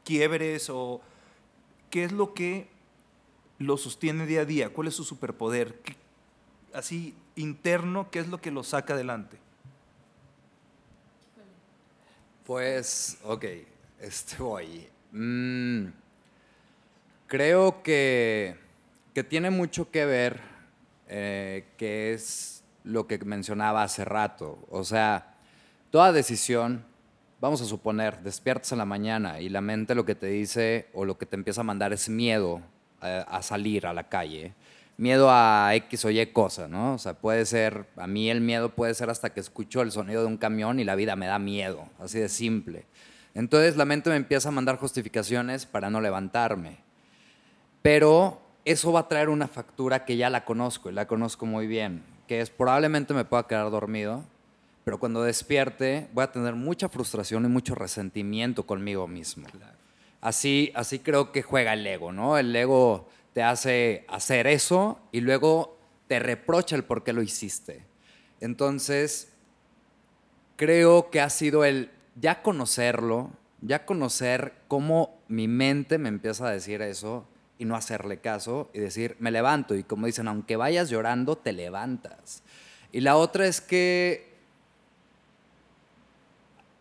quiebres 0.06 0.70
o 0.70 1.02
qué 1.90 2.04
es 2.04 2.12
lo 2.12 2.36
que 2.36 2.68
lo 3.58 3.76
sostiene 3.76 4.28
día 4.28 4.42
a 4.42 4.46
día, 4.46 4.70
cuál 4.70 4.88
es 4.88 4.94
su 4.94 5.04
superpoder, 5.04 5.80
¿Qué- 5.80 5.96
así 6.76 7.16
interno, 7.36 8.12
qué 8.12 8.20
es 8.20 8.28
lo 8.28 8.40
que 8.40 8.52
lo 8.52 8.64
saca 8.64 8.94
adelante. 8.94 9.40
Pues, 12.46 13.18
ok, 13.24 13.46
este 14.00 14.38
voy. 14.38 14.88
Mm, 15.12 15.88
creo 17.26 17.82
que, 17.82 18.70
que 19.14 19.24
tiene 19.24 19.50
mucho 19.50 19.92
que 19.92 20.06
ver, 20.06 20.40
eh, 21.08 21.66
que 21.78 22.14
es 22.14 22.64
lo 22.84 23.08
que 23.08 23.18
mencionaba 23.20 23.84
hace 23.84 24.06
rato. 24.06 24.60
O 24.70 24.84
sea, 24.84 25.36
toda 25.90 26.12
decisión, 26.12 26.86
vamos 27.40 27.62
a 27.62 27.66
suponer, 27.66 28.22
despiertas 28.22 28.72
en 28.72 28.78
la 28.78 28.86
mañana 28.86 29.40
y 29.40 29.50
la 29.50 29.62
mente 29.62 29.96
lo 29.96 30.06
que 30.06 30.16
te 30.16 30.28
dice 30.28 30.88
o 30.94 31.06
lo 31.06 31.18
que 31.18 31.26
te 31.26 31.36
empieza 31.36 31.62
a 31.62 31.66
mandar 31.66 31.94
es 31.94 32.10
miedo 32.10 32.62
a, 33.02 33.22
a 33.22 33.42
salir 33.42 33.86
a 33.86 33.94
la 33.94 34.08
calle. 34.08 34.54
Miedo 34.98 35.30
a 35.32 35.74
X 35.74 36.06
o 36.06 36.12
Y 36.12 36.24
cosa, 36.28 36.68
¿no? 36.68 36.94
O 36.94 36.98
sea, 36.98 37.16
puede 37.16 37.46
ser, 37.46 37.88
a 37.96 38.06
mí 38.06 38.30
el 38.30 38.40
miedo 38.40 38.70
puede 38.70 38.94
ser 38.94 39.10
hasta 39.10 39.34
que 39.34 39.40
escucho 39.40 39.82
el 39.82 39.92
sonido 39.92 40.22
de 40.22 40.28
un 40.28 40.38
camión 40.38 40.80
y 40.80 40.84
la 40.84 40.96
vida 40.96 41.16
me 41.16 41.26
da 41.26 41.40
miedo, 41.40 41.90
así 42.00 42.20
de 42.20 42.30
simple. 42.30 42.86
Entonces 43.34 43.78
la 43.78 43.86
mente 43.86 44.10
me 44.10 44.16
empieza 44.16 44.50
a 44.50 44.52
mandar 44.52 44.78
justificaciones 44.78 45.66
para 45.66 45.90
no 45.90 46.02
levantarme. 46.02 46.78
Pero 47.82 48.42
eso 48.66 48.92
va 48.92 49.02
a 49.02 49.08
traer 49.08 49.30
una 49.30 49.48
factura 49.48 50.06
que 50.06 50.18
ya 50.18 50.30
la 50.30 50.46
conozco 50.46 50.90
y 50.90 50.94
la 50.94 51.08
conozco 51.08 51.46
muy 51.46 51.68
bien, 51.68 52.04
que 52.28 52.42
es 52.42 52.50
probablemente 52.50 53.14
me 53.14 53.26
pueda 53.26 53.48
quedar 53.48 53.70
dormido, 53.72 54.24
pero 54.84 55.00
cuando 55.00 55.24
despierte 55.24 56.08
voy 56.14 56.24
a 56.24 56.32
tener 56.32 56.56
mucha 56.56 56.90
frustración 56.90 57.46
y 57.46 57.48
mucho 57.48 57.76
resentimiento 57.76 58.66
conmigo 58.66 59.08
mismo. 59.08 59.48
Así, 60.22 60.72
así 60.76 61.00
creo 61.00 61.32
que 61.32 61.42
juega 61.42 61.74
el 61.74 61.86
ego, 61.86 62.12
¿no? 62.12 62.38
El 62.38 62.56
ego 62.56 63.10
te 63.34 63.42
hace 63.42 64.06
hacer 64.08 64.46
eso 64.48 65.00
y 65.12 65.22
luego 65.22 65.78
te 66.08 66.20
reprocha 66.20 66.76
el 66.76 66.84
por 66.84 67.04
qué 67.04 67.14
lo 67.14 67.22
hiciste. 67.24 67.86
Entonces, 68.40 69.32
creo 70.56 71.10
que 71.10 71.22
ha 71.22 71.30
sido 71.30 71.64
el 71.64 71.90
ya 72.16 72.44
conocerlo, 72.44 73.32
ya 73.62 73.86
conocer 73.86 74.54
cómo 74.68 75.20
mi 75.28 75.48
mente 75.48 75.98
me 75.98 76.10
empieza 76.10 76.48
a 76.48 76.52
decir 76.52 76.82
eso 76.82 77.26
y 77.62 77.66
no 77.66 77.76
hacerle 77.76 78.18
caso 78.18 78.72
y 78.74 78.80
decir, 78.80 79.16
me 79.20 79.30
levanto. 79.30 79.76
Y 79.76 79.84
como 79.84 80.08
dicen, 80.08 80.28
aunque 80.28 80.56
vayas 80.56 80.90
llorando, 80.90 81.38
te 81.38 81.54
levantas. 81.54 82.42
Y 82.92 83.02
la 83.02 83.18
otra 83.18 83.46
es 83.46 83.62
que 83.62 84.34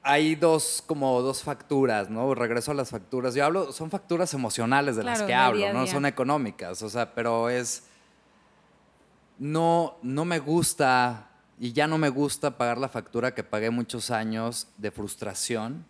hay 0.03 0.37
dos, 0.37 0.83
como 0.87 1.21
dos 1.21 1.43
facturas, 1.43 2.09
¿no? 2.09 2.35
Regreso 2.35 2.71
a 2.71 2.75
las 2.75 2.89
facturas. 2.89 3.35
Yo 3.35 3.45
hablo, 3.45 3.73
son 3.73 3.91
facturas 3.91 4.33
emocionales 4.33 4.97
de 4.97 5.05
las 5.05 5.23
que 5.23 5.35
hablo, 5.35 5.59
día 5.59 5.75
no 5.75 5.83
día. 5.83 5.93
son 5.93 6.07
económicas, 6.07 6.81
o 6.81 6.89
sea, 6.89 7.15
pero 7.15 7.51
es, 7.51 7.83
no, 9.39 9.99
no 10.03 10.25
me 10.25 10.39
gusta 10.39 11.29
y 11.59 11.75
ya 11.75 11.87
no 11.87 11.99
me 11.99 12.09
gusta 12.09 12.57
pagar 12.57 12.79
la 12.79 12.89
factura 12.89 13.35
que 13.35 13.45
pagué 13.45 13.69
muchos 13.69 14.11
años 14.11 14.67
de 14.79 14.91
frustración 14.91 15.85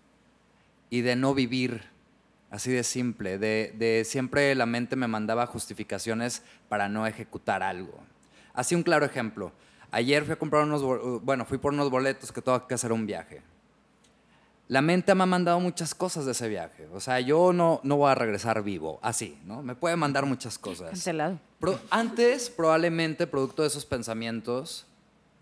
y 0.91 1.03
de 1.03 1.15
no 1.15 1.33
vivir, 1.33 1.90
así 2.51 2.71
de 2.73 2.83
simple, 2.85 3.39
de, 3.39 3.75
de 3.79 4.05
siempre 4.05 4.55
la 4.55 4.67
mente 4.67 4.97
me 4.97 5.07
mandaba 5.09 5.47
justificaciones 5.47 6.43
para 6.69 6.89
no 6.89 7.07
ejecutar 7.07 7.63
algo. 7.63 7.99
Así 8.53 8.75
un 8.75 8.83
claro 8.83 9.07
ejemplo. 9.07 9.53
Ayer 9.93 10.25
fui 10.25 10.33
a 10.33 10.37
comprar 10.39 10.65
unos, 10.65 10.83
bo- 10.83 11.21
bueno, 11.21 11.45
fui 11.45 11.59
por 11.59 11.73
unos 11.73 11.91
boletos 11.91 12.31
que 12.33 12.43
tengo 12.43 12.67
que 12.67 12.75
hacer 12.75 12.93
un 12.93 13.07
viaje. 13.07 13.43
La 14.69 14.83
mente 14.83 15.13
me 15.17 15.25
ha 15.25 15.27
mandado 15.27 15.59
muchas 15.59 15.97
cosas 15.97 16.25
de 16.27 16.31
ese 16.33 16.49
viaje. 16.49 16.87
O 16.93 17.01
sea, 17.01 17.19
yo 17.19 17.53
no, 17.53 17.81
no 17.83 17.97
voy 17.97 18.11
a 18.11 18.15
regresar 18.15 18.63
vivo, 18.63 19.01
así, 19.03 19.37
¿no? 19.45 19.63
Me 19.63 19.75
puede 19.75 19.97
mandar 19.97 20.27
muchas 20.27 20.59
cosas. 20.59 20.91
Cancelado. 20.91 21.41
Pro- 21.59 21.81
antes, 21.91 22.51
probablemente, 22.51 23.27
producto 23.27 23.63
de 23.63 23.69
esos 23.69 23.85
pensamientos, 23.85 24.87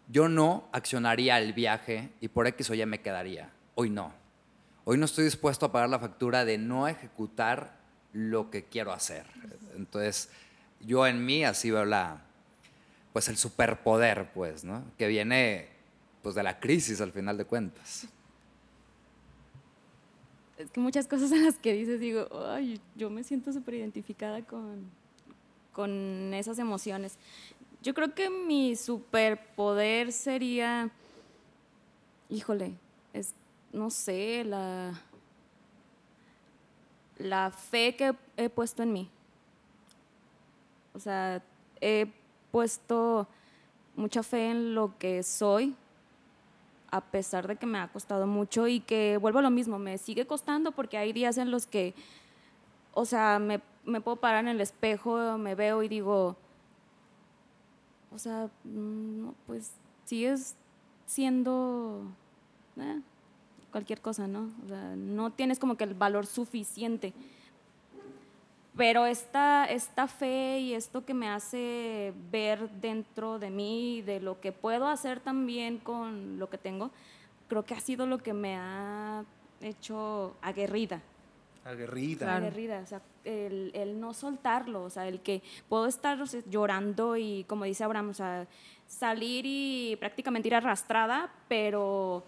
yo 0.08 0.30
no 0.30 0.66
accionaría 0.72 1.38
el 1.38 1.52
viaje 1.52 2.10
y 2.22 2.28
por 2.28 2.46
X 2.46 2.70
o 2.70 2.74
Y 2.74 2.86
me 2.86 3.02
quedaría. 3.02 3.50
Hoy 3.74 3.90
no. 3.90 4.12
Hoy 4.90 4.96
no 4.96 5.04
estoy 5.04 5.24
dispuesto 5.24 5.66
a 5.66 5.70
pagar 5.70 5.90
la 5.90 5.98
factura 5.98 6.46
de 6.46 6.56
no 6.56 6.88
ejecutar 6.88 7.76
lo 8.14 8.50
que 8.50 8.64
quiero 8.64 8.90
hacer. 8.90 9.26
Entonces, 9.76 10.30
yo 10.80 11.06
en 11.06 11.26
mí 11.26 11.44
así 11.44 11.70
veo 11.70 11.84
la, 11.84 12.22
pues 13.12 13.28
el 13.28 13.36
superpoder, 13.36 14.32
pues, 14.32 14.64
¿no? 14.64 14.82
Que 14.96 15.06
viene, 15.06 15.68
pues, 16.22 16.34
de 16.34 16.42
la 16.42 16.58
crisis 16.58 17.02
al 17.02 17.12
final 17.12 17.36
de 17.36 17.44
cuentas. 17.44 18.08
Es 20.56 20.70
que 20.70 20.80
muchas 20.80 21.06
cosas 21.06 21.32
en 21.32 21.44
las 21.44 21.58
que 21.58 21.74
dices, 21.74 22.00
digo, 22.00 22.26
ay, 22.48 22.80
yo 22.96 23.10
me 23.10 23.24
siento 23.24 23.52
súper 23.52 23.74
identificada 23.74 24.40
con, 24.40 24.90
con 25.74 26.32
esas 26.32 26.58
emociones. 26.58 27.18
Yo 27.82 27.92
creo 27.92 28.14
que 28.14 28.30
mi 28.30 28.74
superpoder 28.74 30.12
sería, 30.12 30.90
híjole, 32.30 32.72
es, 33.12 33.34
no 33.72 33.90
sé, 33.90 34.44
la, 34.44 34.92
la 37.18 37.50
fe 37.50 37.96
que 37.96 38.14
he 38.36 38.48
puesto 38.48 38.82
en 38.82 38.92
mí. 38.92 39.10
O 40.94 41.00
sea, 41.00 41.42
he 41.80 42.06
puesto 42.50 43.26
mucha 43.96 44.22
fe 44.22 44.50
en 44.50 44.74
lo 44.74 44.96
que 44.98 45.22
soy, 45.22 45.74
a 46.90 47.00
pesar 47.00 47.46
de 47.46 47.56
que 47.56 47.66
me 47.66 47.78
ha 47.78 47.88
costado 47.88 48.26
mucho 48.26 48.66
y 48.66 48.80
que 48.80 49.18
vuelvo 49.18 49.40
a 49.40 49.42
lo 49.42 49.50
mismo, 49.50 49.78
me 49.78 49.98
sigue 49.98 50.26
costando 50.26 50.72
porque 50.72 50.96
hay 50.96 51.12
días 51.12 51.36
en 51.36 51.50
los 51.50 51.66
que, 51.66 51.94
o 52.94 53.04
sea, 53.04 53.38
me, 53.38 53.60
me 53.84 54.00
puedo 54.00 54.16
parar 54.16 54.44
en 54.44 54.48
el 54.48 54.60
espejo, 54.60 55.36
me 55.38 55.54
veo 55.54 55.82
y 55.82 55.88
digo, 55.88 56.36
o 58.12 58.18
sea, 58.18 58.48
mm, 58.64 59.22
no, 59.22 59.34
pues 59.46 59.72
sigues 60.04 60.56
siendo 61.06 62.02
eh, 62.76 63.00
cualquier 63.70 64.00
cosa, 64.00 64.26
¿no? 64.26 64.50
O 64.64 64.68
sea, 64.68 64.94
no 64.96 65.30
tienes 65.30 65.58
como 65.58 65.76
que 65.76 65.84
el 65.84 65.94
valor 65.94 66.26
suficiente. 66.26 67.12
Pero 68.76 69.06
esta, 69.06 69.64
esta 69.64 70.06
fe 70.06 70.60
y 70.60 70.74
esto 70.74 71.04
que 71.04 71.12
me 71.12 71.28
hace 71.28 72.12
ver 72.30 72.70
dentro 72.70 73.40
de 73.40 73.50
mí, 73.50 74.02
de 74.02 74.20
lo 74.20 74.40
que 74.40 74.52
puedo 74.52 74.86
hacer 74.86 75.18
también 75.18 75.78
con 75.78 76.38
lo 76.38 76.48
que 76.48 76.58
tengo, 76.58 76.92
creo 77.48 77.64
que 77.64 77.74
ha 77.74 77.80
sido 77.80 78.06
lo 78.06 78.18
que 78.18 78.32
me 78.32 78.56
ha 78.56 79.24
hecho 79.60 80.36
aguerrida. 80.40 81.02
Aguerrida. 81.64 82.26
Claro. 82.26 82.46
Aguerrida, 82.46 82.80
o 82.84 82.86
sea, 82.86 83.02
el, 83.24 83.72
el 83.74 84.00
no 84.00 84.14
soltarlo, 84.14 84.84
o 84.84 84.90
sea, 84.90 85.08
el 85.08 85.20
que 85.20 85.42
puedo 85.68 85.86
estar 85.86 86.20
o 86.22 86.26
sea, 86.26 86.40
llorando 86.48 87.16
y, 87.16 87.44
como 87.48 87.64
dice 87.64 87.82
Abraham, 87.82 88.10
o 88.10 88.14
sea, 88.14 88.46
salir 88.86 89.44
y 89.44 89.96
prácticamente 89.96 90.48
ir 90.48 90.54
arrastrada, 90.54 91.30
pero 91.48 92.24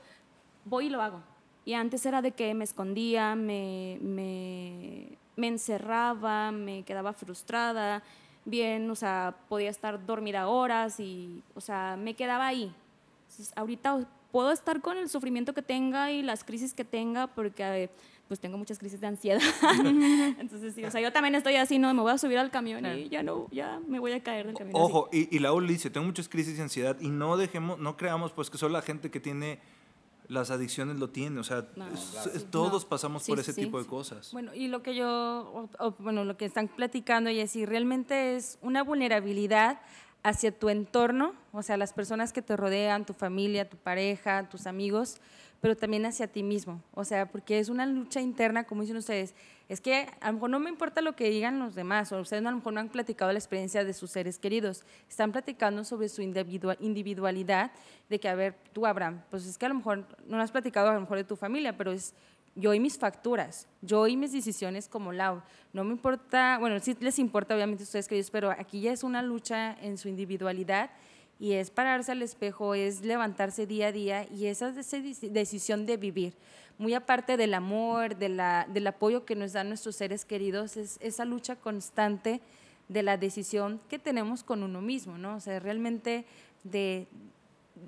voy 0.65 0.87
y 0.87 0.91
lo 0.91 1.01
hago. 1.01 1.23
Y 1.71 1.75
antes 1.75 2.05
era 2.05 2.21
de 2.21 2.33
que 2.33 2.53
me 2.53 2.65
escondía, 2.65 3.37
me, 3.37 3.97
me, 4.03 5.07
me 5.37 5.47
encerraba, 5.47 6.51
me 6.51 6.83
quedaba 6.83 7.13
frustrada, 7.13 8.03
bien, 8.45 8.91
o 8.91 8.97
sea, 8.97 9.37
podía 9.49 9.71
estar 9.71 10.05
dormida 10.05 10.49
horas 10.49 10.99
y, 10.99 11.45
o 11.55 11.61
sea, 11.61 11.97
me 11.97 12.15
quedaba 12.15 12.49
ahí. 12.49 12.75
Entonces, 13.21 13.53
ahorita 13.55 14.05
puedo 14.33 14.51
estar 14.51 14.81
con 14.81 14.97
el 14.99 15.09
sufrimiento 15.09 15.55
que 15.55 15.63
tenga 15.63 16.11
y 16.11 16.23
las 16.25 16.43
crisis 16.43 16.75
que 16.75 16.85
tenga 16.85 17.29
porque 17.29 17.63
eh, 17.85 17.91
pues 18.27 18.41
tengo 18.41 18.59
muchas 18.59 18.81
crisis 18.81 19.01
de 19.01 19.07
ansiedad. 19.07 19.41
Entonces, 20.41 20.75
sí, 20.75 20.83
o 20.83 20.91
sea, 20.91 21.01
yo 21.01 21.13
también 21.13 21.37
estoy 21.37 21.55
así, 21.55 21.79
no, 21.79 21.95
me 21.95 22.03
voy 22.03 22.11
a 22.11 22.19
subir 22.19 22.39
al 22.39 22.51
camión 22.51 22.85
y 22.85 23.09
ya 23.11 23.23
no, 23.23 23.47
ya 23.53 23.81
me 23.87 24.01
voy 24.01 24.11
a 24.11 24.21
caer 24.25 24.47
del 24.47 24.57
camión. 24.57 24.75
así. 24.75 24.85
Ojo, 24.85 25.09
y, 25.13 25.37
y 25.37 25.39
Laura 25.39 25.65
dice, 25.69 25.89
tengo 25.89 26.05
muchas 26.05 26.29
crisis 26.29 26.57
de 26.57 26.65
ansiedad 26.65 26.97
y 27.01 27.11
no 27.11 27.37
dejemos, 27.37 27.79
no 27.79 27.97
creamos 27.97 28.33
pues 28.33 28.51
que 28.51 28.59
solo 28.59 28.73
la 28.73 28.83
gente 28.83 29.13
que 29.13 29.21
tiene 29.21 29.61
las 30.31 30.51
adicciones 30.51 30.97
lo 30.99 31.11
tiene, 31.11 31.41
o 31.41 31.45
sea, 31.45 31.67
No, 31.77 31.87
es- 31.89 32.01
claro. 32.13 32.31
es- 32.35 32.51
todos 32.51 32.85
No. 32.85 32.89
pasamos 32.89 33.25
Sí, 33.25 33.33
por 33.33 33.41
ese 33.41 33.53
sí. 33.53 33.63
tipo 33.65 33.79
de 33.81 33.87
cosas. 33.87 34.31
Bueno, 34.33 34.55
y 34.55 34.69
lo 34.69 34.83
que 34.83 34.95
yo, 34.95 35.09
o- 35.09 35.69
o, 35.85 35.91
bueno, 35.99 36.25
lo 36.25 36.37
que 36.37 36.45
están 36.45 36.69
platicando 36.69 37.31
y 37.31 37.41
así, 37.41 37.67
realmente 37.67 38.37
es 38.37 38.59
una 38.63 38.83
vulnerabilidad 38.83 39.81
hacia 40.23 40.57
tu 40.57 40.69
entorno, 40.69 41.35
o 41.53 41.63
sea, 41.63 41.77
las 41.77 41.93
personas 41.93 42.33
que 42.33 42.43
te 42.43 42.57
rodean, 42.57 43.05
tu 43.07 43.13
familia, 43.15 43.69
tu 43.69 43.77
pareja, 43.77 44.49
tus 44.49 44.67
amigos, 44.67 45.17
pero 45.61 45.77
también 45.77 46.07
hacia 46.07 46.27
ti 46.27 46.43
mismo. 46.43 46.83
O 46.95 47.05
sea, 47.05 47.27
porque 47.27 47.59
es 47.59 47.69
una 47.69 47.87
lucha 47.87 48.21
interna, 48.21 48.65
como 48.65 48.83
dicen 48.83 48.97
ustedes. 48.97 49.35
Es 49.69 49.81
que 49.81 50.09
a 50.21 50.29
lo 50.29 50.35
mejor 50.35 50.51
no 50.51 50.59
me 50.59 50.71
importa 50.71 51.01
lo 51.01 51.15
que 51.15 51.29
digan 51.31 51.59
los 51.59 51.75
demás, 51.75 52.11
o 52.13 52.21
ustedes 52.21 52.45
a 52.45 52.51
lo 52.51 52.57
mejor 52.57 52.73
no 52.73 52.81
han 52.81 52.89
platicado 52.89 53.31
la 53.33 53.39
experiencia 53.39 53.85
de 53.85 53.93
sus 53.93 54.11
seres 54.11 54.39
queridos. 54.39 54.85
Están 55.09 55.33
platicando 55.33 55.85
sobre 55.85 56.09
su 56.09 56.23
individualidad, 56.23 57.71
de 58.09 58.19
que, 58.19 58.29
a 58.29 58.35
ver, 58.35 58.57
tú, 58.73 58.87
Abraham, 58.87 59.23
pues 59.31 59.47
es 59.47 59.59
que 59.59 59.67
a 59.67 59.69
lo 59.69 59.77
mejor 59.77 60.07
no 60.27 60.41
has 60.41 60.51
platicado 60.51 60.89
a 60.89 60.95
lo 60.95 61.01
mejor 61.01 61.19
de 61.19 61.25
tu 61.25 61.37
familia, 61.37 61.77
pero 61.77 61.93
es 61.93 62.15
yo 62.57 62.75
y 62.75 62.81
mis 62.81 62.99
facturas, 62.99 63.69
yo 63.81 64.09
y 64.09 64.17
mis 64.17 64.33
decisiones 64.33 64.89
como 64.89 65.13
Lau. 65.13 65.43
No 65.73 65.85
me 65.85 65.93
importa, 65.93 66.59
bueno, 66.59 66.81
sí 66.81 66.97
les 66.99 67.19
importa 67.19 67.55
obviamente 67.55 67.83
a 67.83 67.85
ustedes 67.85 68.09
queridos, 68.09 68.31
pero 68.31 68.51
aquí 68.51 68.81
ya 68.81 68.93
es 68.93 69.05
una 69.05 69.23
lucha 69.23 69.77
en 69.81 69.99
su 69.99 70.09
individualidad 70.09 70.91
y 71.41 71.55
es 71.55 71.71
pararse 71.71 72.13
al 72.13 72.21
espejo, 72.21 72.75
es 72.75 73.01
levantarse 73.01 73.67
día 73.67 73.87
a 73.87 73.93
día 73.93 74.27
y 74.31 74.47
esa, 74.47 74.73
decisión 74.73 75.87
de 75.87 75.97
vivir. 75.97 76.35
Muy 76.77 76.93
aparte 76.93 77.39
del 77.39 77.55
amor, 77.55 78.17
de 78.17 78.29
la, 78.29 78.67
del 78.69 78.87
apoyo 78.87 79.25
que 79.25 79.35
nos 79.35 79.55
dan 79.55 79.69
nuestros 79.69 79.97
seres 79.97 80.27
queridos, 80.27 80.77
es 80.77 80.99
esa 81.01 81.25
lucha 81.25 81.57
constante 81.57 82.43
de 82.89 83.03
la 83.03 83.17
decisión 83.17 83.81
que 83.89 83.99
tenemos 83.99 84.45
con 84.45 84.63
uno 84.63 84.83
mismo, 84.83 85.17
¿no? 85.17 85.37
O 85.37 85.41
sea, 85.41 85.59
realmente 85.61 86.27
de, 86.63 87.07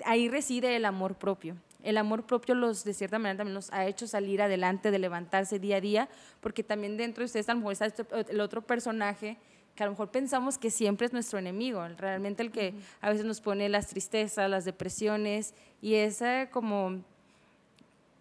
ahí 0.06 0.30
reside 0.30 0.74
el 0.74 0.86
amor 0.86 1.16
propio. 1.16 1.56
El 1.82 1.98
amor 1.98 2.24
propio 2.24 2.54
los, 2.54 2.84
de 2.84 2.94
cierta 2.94 3.18
manera, 3.18 3.38
también 3.38 3.54
los 3.54 3.70
ha 3.72 3.86
hecho 3.86 4.06
salir 4.06 4.40
adelante, 4.40 4.90
de 4.90 4.98
levantarse 4.98 5.58
día 5.58 5.76
a 5.76 5.80
día, 5.80 6.08
porque 6.40 6.62
también 6.62 6.96
dentro 6.96 7.20
de 7.20 7.26
ustedes 7.26 7.48
a 7.50 7.54
lo 7.54 7.58
mejor 7.58 7.72
está 7.72 7.86
este, 7.86 8.04
el 8.30 8.40
otro 8.40 8.62
personaje 8.62 9.36
que 9.74 9.82
a 9.82 9.86
lo 9.86 9.92
mejor 9.92 10.10
pensamos 10.10 10.58
que 10.58 10.70
siempre 10.70 11.06
es 11.06 11.12
nuestro 11.12 11.38
enemigo, 11.38 11.86
realmente 11.96 12.42
el 12.42 12.50
que 12.50 12.74
a 13.00 13.10
veces 13.10 13.24
nos 13.24 13.40
pone 13.40 13.68
las 13.68 13.88
tristezas, 13.88 14.50
las 14.50 14.64
depresiones 14.64 15.54
y 15.80 15.94
ese 15.94 16.48
como 16.52 17.02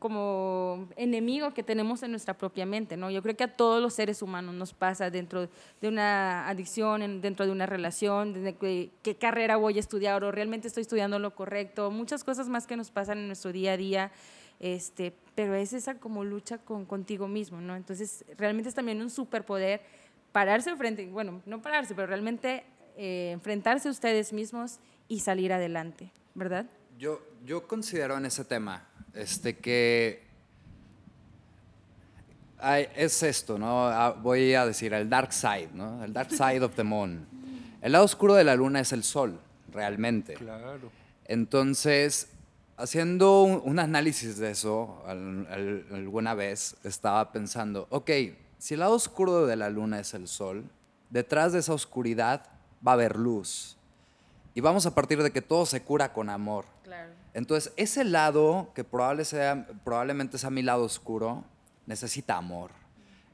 como 0.02 0.88
enemigo 0.96 1.54
que 1.54 1.62
tenemos 1.62 2.02
en 2.02 2.10
nuestra 2.10 2.34
propia 2.34 2.66
mente, 2.66 2.98
¿no? 2.98 3.12
Yo 3.12 3.22
creo 3.22 3.38
que 3.38 3.44
a 3.44 3.56
todos 3.56 3.80
los 3.80 3.94
seres 3.94 4.24
humanos 4.24 4.56
nos 4.56 4.74
pasa 4.74 5.12
dentro 5.12 5.48
de 5.80 5.88
una 5.88 6.50
adicción, 6.50 7.22
dentro 7.22 7.46
de 7.46 7.52
una 7.52 7.68
relación, 7.68 8.34
de 8.34 8.90
qué 9.04 9.16
carrera 9.16 9.58
voy 9.58 9.78
a 9.78 9.80
estudiar 9.80 10.24
o 10.24 10.32
realmente 10.32 10.68
estoy 10.68 10.82
estudiando 10.82 11.20
lo 11.20 11.36
correcto, 11.36 11.92
muchas 11.92 12.24
cosas 12.24 12.50
más 12.50 12.66
que 12.66 12.76
nos 12.76 12.90
pasan 12.90 13.20
en 13.20 13.28
nuestro 13.28 13.52
día 13.52 13.74
a 13.74 13.78
día, 13.78 14.12
este, 14.60 15.14
pero 15.36 15.54
es 15.54 15.72
esa 15.72 15.94
como 16.00 16.24
lucha 16.24 16.58
con 16.58 16.86
contigo 16.86 17.28
mismo, 17.28 17.62
¿no? 17.62 17.76
Entonces, 17.76 18.26
realmente 18.40 18.70
es 18.70 18.76
también 18.76 19.04
un 19.04 19.12
superpoder 19.12 19.82
pararse 20.32 20.76
frente, 20.76 21.08
bueno, 21.08 21.42
no 21.46 21.62
pararse, 21.62 21.96
pero 21.96 22.08
realmente 22.08 22.64
eh, 22.98 23.32
enfrentarse 23.32 23.88
a 23.88 23.92
ustedes 23.92 24.34
mismos 24.34 24.80
y 25.08 25.20
salir 25.20 25.54
adelante, 25.54 26.12
¿verdad? 26.36 26.66
Yo, 26.98 27.22
yo 27.44 27.68
considero 27.68 28.18
en 28.18 28.26
ese 28.26 28.46
tema 28.46 28.88
este, 29.14 29.58
que 29.58 30.24
es 32.96 33.24
esto, 33.24 33.58
¿no? 33.58 33.88
Ah, 33.88 34.12
voy 34.12 34.54
a 34.54 34.66
decir 34.66 34.94
el 34.94 35.10
dark 35.10 35.34
side, 35.34 35.70
¿no? 35.74 36.04
El 36.04 36.14
dark 36.14 36.32
side 36.32 36.62
of 36.62 36.76
the 36.76 36.84
moon. 36.84 37.26
El 37.82 37.94
lado 37.94 38.06
oscuro 38.06 38.36
de 38.36 38.44
la 38.44 38.56
luna 38.56 38.80
es 38.80 38.92
el 38.94 39.04
sol, 39.04 39.40
realmente. 39.72 40.36
Claro. 40.36 40.92
Entonces, 41.26 42.30
haciendo 42.78 43.44
un, 43.44 43.80
análisis 43.80 44.38
de 44.38 44.52
eso 44.52 45.04
alguna 45.08 46.36
vez, 46.36 46.76
estaba 46.84 47.32
pensando, 47.32 47.88
ok, 47.90 48.12
si 48.62 48.76
el 48.76 48.82
lado 48.82 48.94
oscuro 48.94 49.48
de 49.48 49.56
la 49.56 49.72
luna 49.72 50.00
es 50.00 50.14
el 50.14 50.28
sol, 50.28 50.70
detrás 51.10 51.52
de 51.52 51.58
esa 51.58 51.74
oscuridad 51.74 52.44
va 52.86 52.92
a 52.92 52.94
haber 52.94 53.16
luz. 53.16 53.76
Y 54.54 54.62
vamos 54.62 54.86
a 54.86 54.94
partir 54.94 55.24
de 55.24 55.32
que 55.32 55.42
todo 55.42 55.66
se 55.66 55.82
cura 55.82 56.14
con 56.14 56.30
amor. 56.30 56.66
Entonces, 57.34 57.74
ese 57.76 58.04
lado, 58.04 58.70
que 58.76 58.84
probablemente 58.84 60.38
sea 60.38 60.52
mi 60.52 60.62
lado 60.62 60.84
oscuro, 60.84 61.44
necesita 61.88 62.38
amor. 62.38 62.70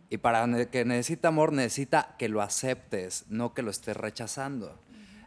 Y 0.10 0.16
para 0.16 0.48
que 0.68 0.86
necesita 0.86 1.28
amor, 1.28 1.52
necesita 1.52 2.16
que 2.18 2.30
lo 2.30 2.42
aceptes, 2.42 3.26
no 3.28 3.54
que 3.54 3.64
lo 3.64 3.72
estés 3.72 3.98
rechazando. 3.98 4.80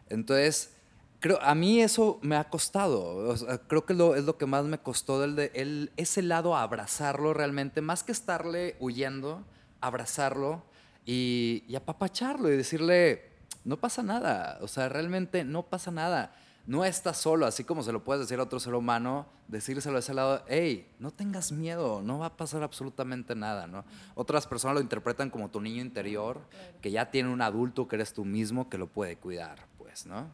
Entonces, 0.08 0.72
creo, 1.18 1.38
a 1.42 1.54
mí 1.54 1.82
eso 1.82 2.18
me 2.22 2.36
ha 2.36 2.44
costado. 2.44 3.34
creo 3.68 3.84
que 3.84 3.92
es 3.92 4.24
lo 4.24 4.38
que 4.38 4.46
más 4.46 4.64
me 4.64 4.78
costó, 4.78 5.22
el 5.22 5.36
de, 5.36 5.90
ese 5.98 6.22
lado, 6.22 6.56
abrazarlo 6.56 7.34
realmente, 7.34 7.82
más 7.82 8.02
que 8.02 8.12
estarle 8.12 8.76
huyendo 8.80 9.44
abrazarlo 9.80 10.62
y, 11.06 11.74
apapacharlo 11.74 12.48
y 12.52 12.56
decirle, 12.56 13.30
no 13.64 13.78
pasa 13.78 14.02
nada, 14.02 14.58
o 14.62 14.68
sea, 14.68 14.88
realmente 14.88 15.44
no 15.44 15.64
pasa 15.64 15.90
nada. 15.90 16.34
No 16.66 16.84
estás 16.84 17.16
solo, 17.16 17.46
así 17.46 17.64
como 17.64 17.82
se 17.82 17.90
lo 17.90 18.04
puedes 18.04 18.20
decir 18.20 18.38
a 18.38 18.44
otro 18.44 18.60
ser 18.60 18.74
humano, 18.74 19.26
decírselo 19.48 19.96
a 19.96 20.00
ese 20.00 20.14
lado, 20.14 20.44
hey, 20.46 20.86
no 21.00 21.10
tengas 21.10 21.50
miedo, 21.50 22.00
no 22.02 22.18
va 22.18 22.26
a 22.26 22.36
pasar 22.36 22.62
absolutamente 22.62 23.34
nada, 23.34 23.66
¿no? 23.66 23.84
Otras 24.14 24.46
personas 24.46 24.76
lo 24.76 24.80
interpretan 24.80 25.30
como 25.30 25.50
tu 25.50 25.60
niño 25.60 25.82
interior, 25.82 26.40
que 26.80 26.90
ya 26.92 27.10
tiene 27.10 27.30
un 27.30 27.40
adulto 27.40 27.88
que 27.88 27.96
eres 27.96 28.12
tú 28.12 28.24
mismo 28.24 28.68
que 28.68 28.78
lo 28.78 28.86
puede 28.86 29.16
cuidar, 29.16 29.66
pues, 29.78 30.06
¿no? 30.06 30.28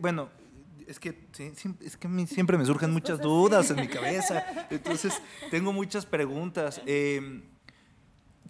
bueno, 0.00 0.30
es 0.86 1.00
que, 1.00 1.28
es 1.80 1.96
que 1.96 2.26
siempre 2.26 2.56
me 2.56 2.64
surgen 2.64 2.92
muchas 2.92 3.20
dudas 3.20 3.70
en 3.70 3.76
mi 3.76 3.88
cabeza. 3.88 4.44
Entonces, 4.70 5.20
tengo 5.50 5.72
muchas 5.72 6.06
preguntas. 6.06 6.80
Em, 6.86 7.42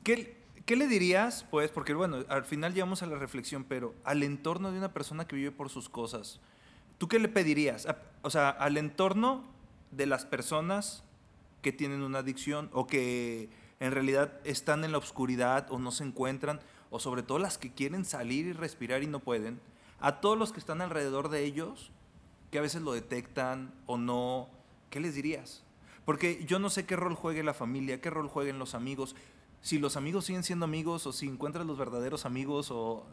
¿qué, 0.03 0.37
¿Qué 0.67 0.77
le 0.77 0.89
dirías, 0.89 1.47
pues, 1.51 1.71
porque 1.71 1.95
bueno, 1.95 2.25
al 2.29 2.45
final 2.45 2.75
llegamos 2.75 3.03
a 3.03 3.07
la 3.07 3.17
reflexión, 3.17 3.65
pero 3.65 3.95
al 4.05 4.23
entorno 4.23 4.73
de 4.73 4.79
una 4.79 4.93
persona 4.93 5.27
que 5.27 5.37
vive 5.37 5.53
por 5.53 5.71
sus 5.71 5.89
cosas, 5.89 6.41
¿tú 6.99 7.07
qué 7.09 7.19
le 7.19 7.29
pedirías? 7.29 7.87
O 8.23 8.31
sea, 8.31 8.51
al 8.51 8.77
entorno 8.77 9.45
de 9.93 10.07
las 10.07 10.27
personas 10.27 11.05
que 11.63 11.73
tienen 11.73 12.03
una 12.03 12.19
adicción 12.19 12.69
o 12.73 12.87
que 12.87 13.49
en 13.81 13.93
realidad 13.93 14.41
están 14.45 14.85
en 14.85 14.93
la 14.93 14.99
oscuridad 14.99 15.71
o 15.71 15.79
no 15.79 15.93
se 15.93 16.05
encuentran, 16.05 16.61
o 16.91 16.99
sobre 16.99 17.23
todo 17.23 17.39
las 17.39 17.59
que 17.59 17.73
quieren 17.73 18.05
salir 18.05 18.47
y 18.47 18.53
respirar 18.53 19.03
y 19.03 19.07
no 19.07 19.21
pueden, 19.21 19.61
a 20.01 20.21
todos 20.21 20.37
los 20.37 20.53
que 20.53 20.61
están 20.61 20.81
alrededor 20.81 21.29
de 21.29 21.45
ellos, 21.45 21.93
que 22.57 22.61
a 22.61 22.63
veces 22.63 22.81
lo 22.81 22.95
detectan 22.95 23.71
o 23.85 23.99
no, 23.99 24.49
¿qué 24.89 24.99
les 24.99 25.15
dirías? 25.15 25.63
Porque 26.07 26.43
yo 26.47 26.59
no 26.59 26.71
sé 26.71 26.87
qué 26.87 26.97
rol 26.97 27.15
juegue 27.15 27.43
la 27.43 27.53
familia, 27.53 28.01
qué 28.01 28.09
rol 28.09 28.29
jueguen 28.29 28.59
los 28.59 28.75
amigos, 28.75 29.15
si 29.61 29.79
los 29.79 29.99
amigos 29.99 30.25
siguen 30.25 30.43
siendo 30.43 30.65
amigos 30.65 31.07
o 31.07 31.13
si 31.13 31.29
encuentran 31.29 31.67
los 31.67 31.77
verdaderos 31.77 32.25
amigos 32.25 32.71
o 32.71 33.05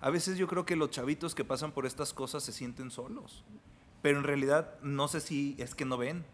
a 0.00 0.10
veces 0.10 0.38
yo 0.38 0.46
creo 0.46 0.64
que 0.64 0.76
los 0.76 0.92
chavitos 0.92 1.34
que 1.34 1.44
pasan 1.44 1.72
por 1.72 1.86
estas 1.86 2.12
cosas 2.12 2.44
se 2.44 2.52
sienten 2.52 2.92
solos, 2.92 3.42
pero 4.00 4.18
en 4.18 4.22
realidad 4.22 4.78
no 4.80 5.08
sé 5.08 5.22
si 5.22 5.56
es 5.58 5.74
que 5.74 5.84
no 5.84 5.98
ven. 5.98 6.24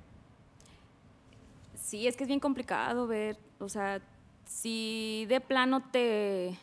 Sí, 1.83 2.07
es 2.07 2.15
que 2.15 2.25
es 2.25 2.29
bien 2.29 2.41
complicado 2.41 3.07
ver, 3.07 3.39
o 3.59 3.71
sea, 3.71 4.03
si 4.45 5.25
de 5.31 5.41
plano 5.41 5.83
te 5.91 6.59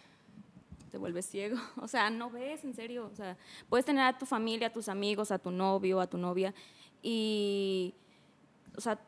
te 0.92 0.98
vuelves 0.98 1.26
ciego. 1.26 1.58
O 1.78 1.88
sea, 1.88 2.10
no 2.10 2.30
ves, 2.30 2.64
en 2.64 2.76
serio. 2.76 3.10
O 3.12 3.16
sea, 3.16 3.38
puedes 3.70 3.86
tener 3.86 4.04
a 4.04 4.18
tu 4.18 4.26
familia, 4.26 4.68
a 4.68 4.74
tus 4.74 4.90
amigos, 4.90 5.32
a 5.32 5.40
tu 5.40 5.52
novio, 5.52 6.00
a 6.00 6.08
tu 6.08 6.18
novia, 6.18 6.54
y, 7.02 7.96
o 8.76 8.82
sea, 8.82 9.00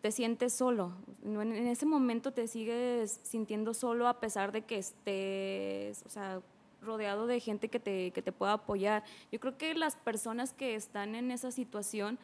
te 0.00 0.12
sientes 0.12 0.52
solo. 0.54 0.92
En 1.24 1.52
ese 1.66 1.84
momento 1.84 2.32
te 2.32 2.46
sigues 2.46 3.20
sintiendo 3.22 3.74
solo 3.74 4.08
a 4.08 4.20
pesar 4.20 4.52
de 4.52 4.62
que 4.62 4.78
estés, 4.78 6.02
o 6.06 6.08
sea, 6.08 6.40
rodeado 6.80 7.26
de 7.26 7.40
gente 7.40 7.68
que 7.68 7.80
te, 7.80 8.10
que 8.12 8.22
te 8.22 8.32
pueda 8.32 8.54
apoyar. 8.54 9.04
Yo 9.30 9.40
creo 9.40 9.58
que 9.58 9.74
las 9.74 9.96
personas 9.96 10.54
que 10.54 10.74
están 10.74 11.14
en 11.14 11.30
esa 11.30 11.50
situación, 11.50 12.18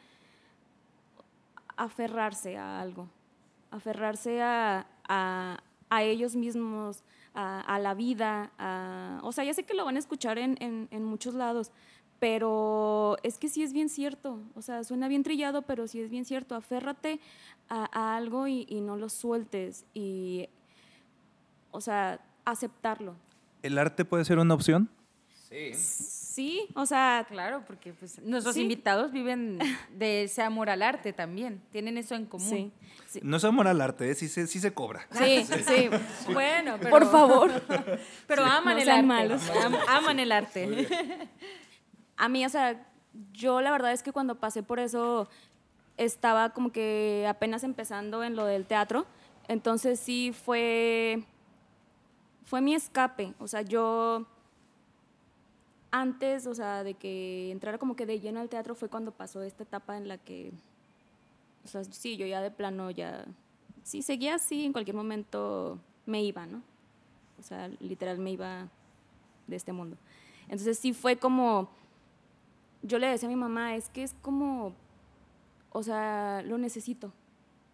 aferrarse 1.77 2.57
a 2.57 2.81
algo, 2.81 3.09
aferrarse 3.71 4.41
a, 4.41 4.87
a, 5.07 5.63
a 5.91 6.03
ellos 6.03 6.35
mismos, 6.35 7.03
a, 7.37 7.79
la 7.79 7.95
vida, 7.95 8.51
o 9.23 9.31
sea, 9.33 9.45
ya 9.45 9.55
sé 9.55 9.65
que 9.65 9.75
lo 9.75 9.85
van 9.85 9.97
a 9.97 9.99
escuchar 9.99 10.39
en, 10.39 10.57
en, 10.61 11.05
muchos 11.05 11.35
lados, 11.35 11.71
pero 12.19 13.17
es 13.23 13.39
que 13.39 13.49
sí 13.49 13.63
es 13.63 13.73
bien 13.73 13.89
cierto, 13.89 14.41
o 14.55 14.63
sea, 14.63 14.83
suena 14.85 15.07
bien 15.07 15.23
trillado, 15.23 15.63
pero 15.63 15.87
sí 15.87 16.01
es 16.01 16.11
bien 16.11 16.25
cierto, 16.25 16.55
aférrate 16.55 17.21
a, 17.69 18.17
algo 18.17 18.49
y, 18.49 18.67
y, 18.69 18.81
no 18.81 18.97
lo 18.97 19.09
sueltes 19.09 19.85
y, 19.93 20.49
o 21.71 21.81
sea, 21.81 22.21
aceptarlo. 22.45 23.15
¿El 23.63 23.79
arte 23.79 24.05
puede 24.05 24.25
ser 24.25 24.39
una 24.39 24.55
opción? 24.55 24.89
Sí. 25.49 25.73
Sí, 26.37 26.69
o 26.75 26.85
sea. 26.85 27.25
Claro, 27.31 27.65
porque 27.67 27.95
pues, 27.95 28.21
nuestros 28.21 28.59
invitados 28.59 29.11
viven 29.11 29.59
de 29.97 30.25
ese 30.25 30.43
amor 30.43 30.69
al 30.69 30.83
arte 30.83 31.15
también. 31.15 31.63
Tienen 31.73 31.97
eso 31.97 32.15
en 32.15 32.27
común. 32.27 32.75
Sí. 33.07 33.21
No 33.23 33.39
es 33.39 33.45
amor 33.45 33.67
al 33.67 33.81
arte, 33.81 34.11
¿eh? 34.11 34.15
sí, 34.15 34.29
se, 34.29 34.47
sí 34.47 34.61
se 34.61 34.75
cobra. 34.75 35.07
Sí, 35.13 35.47
sí. 35.47 35.89
bueno, 36.35 36.79
por 36.91 37.11
favor. 37.11 37.51
Pero 38.27 38.45
aman 38.45 38.79
el 38.79 38.87
arte. 38.87 39.39
aman 39.89 40.19
el 40.19 40.31
arte. 40.31 40.87
A 42.19 42.29
mí, 42.29 42.45
o 42.45 42.51
sea, 42.51 42.87
yo 43.33 43.63
la 43.63 43.71
verdad 43.71 43.93
es 43.93 44.03
que 44.03 44.13
cuando 44.13 44.35
pasé 44.35 44.63
por 44.63 44.79
eso 44.79 45.31
estaba 45.97 46.51
como 46.51 46.71
que 46.71 47.25
apenas 47.27 47.65
empezando 47.65 48.23
en 48.23 48.37
lo 48.37 48.45
del 48.45 48.67
teatro. 48.67 49.07
Entonces 49.49 49.99
sí 49.99 50.35
fue. 50.35 51.23
Fue 52.45 52.61
mi 52.61 52.75
escape. 52.75 53.33
O 53.39 53.49
sea, 53.49 53.63
yo 53.63 54.27
antes, 55.91 56.47
o 56.47 56.55
sea, 56.55 56.85
de 56.85 56.95
que 56.95 57.51
entrara 57.51 57.79
como 57.79 57.97
que 57.97 58.07
de 58.07 58.21
lleno 58.21 58.41
al 58.41 58.49
teatro 58.49 58.75
fue 58.75 58.89
cuando 58.89 59.13
pasó 59.13 59.43
esta 59.43 59.63
etapa 59.63 59.97
en 59.97 60.09
la 60.09 60.19
que, 60.19 60.53
o 61.65 61.69
sea, 61.69 61.85
sí, 61.85 62.17
yo 62.17 62.27
ya 62.27 62.41
de 62.41 62.51
plano 62.51 62.91
ya, 62.91 63.27
sí, 63.83 64.03
seguía 64.03 64.35
así, 64.37 64.65
en 64.65 64.73
cualquier 64.73 64.97
momento 64.97 65.79
me 66.05 66.23
iba, 66.23 66.47
¿no? 66.47 66.63
O 67.39 67.43
sea, 67.43 67.69
literal 67.81 68.19
me 68.19 68.33
iba 68.33 68.69
de 69.47 69.57
este 69.57 69.73
mundo. 69.73 69.97
Entonces 70.45 70.79
sí 70.79 70.93
fue 70.93 71.17
como, 71.17 71.69
yo 72.83 72.99
le 72.99 73.09
decía 73.09 73.29
a 73.29 73.31
mi 73.31 73.37
mamá, 73.37 73.75
es 73.75 73.89
que 73.89 74.03
es 74.03 74.15
como, 74.23 74.73
o 75.71 75.83
sea, 75.83 76.43
lo 76.43 76.59
necesito. 76.59 77.13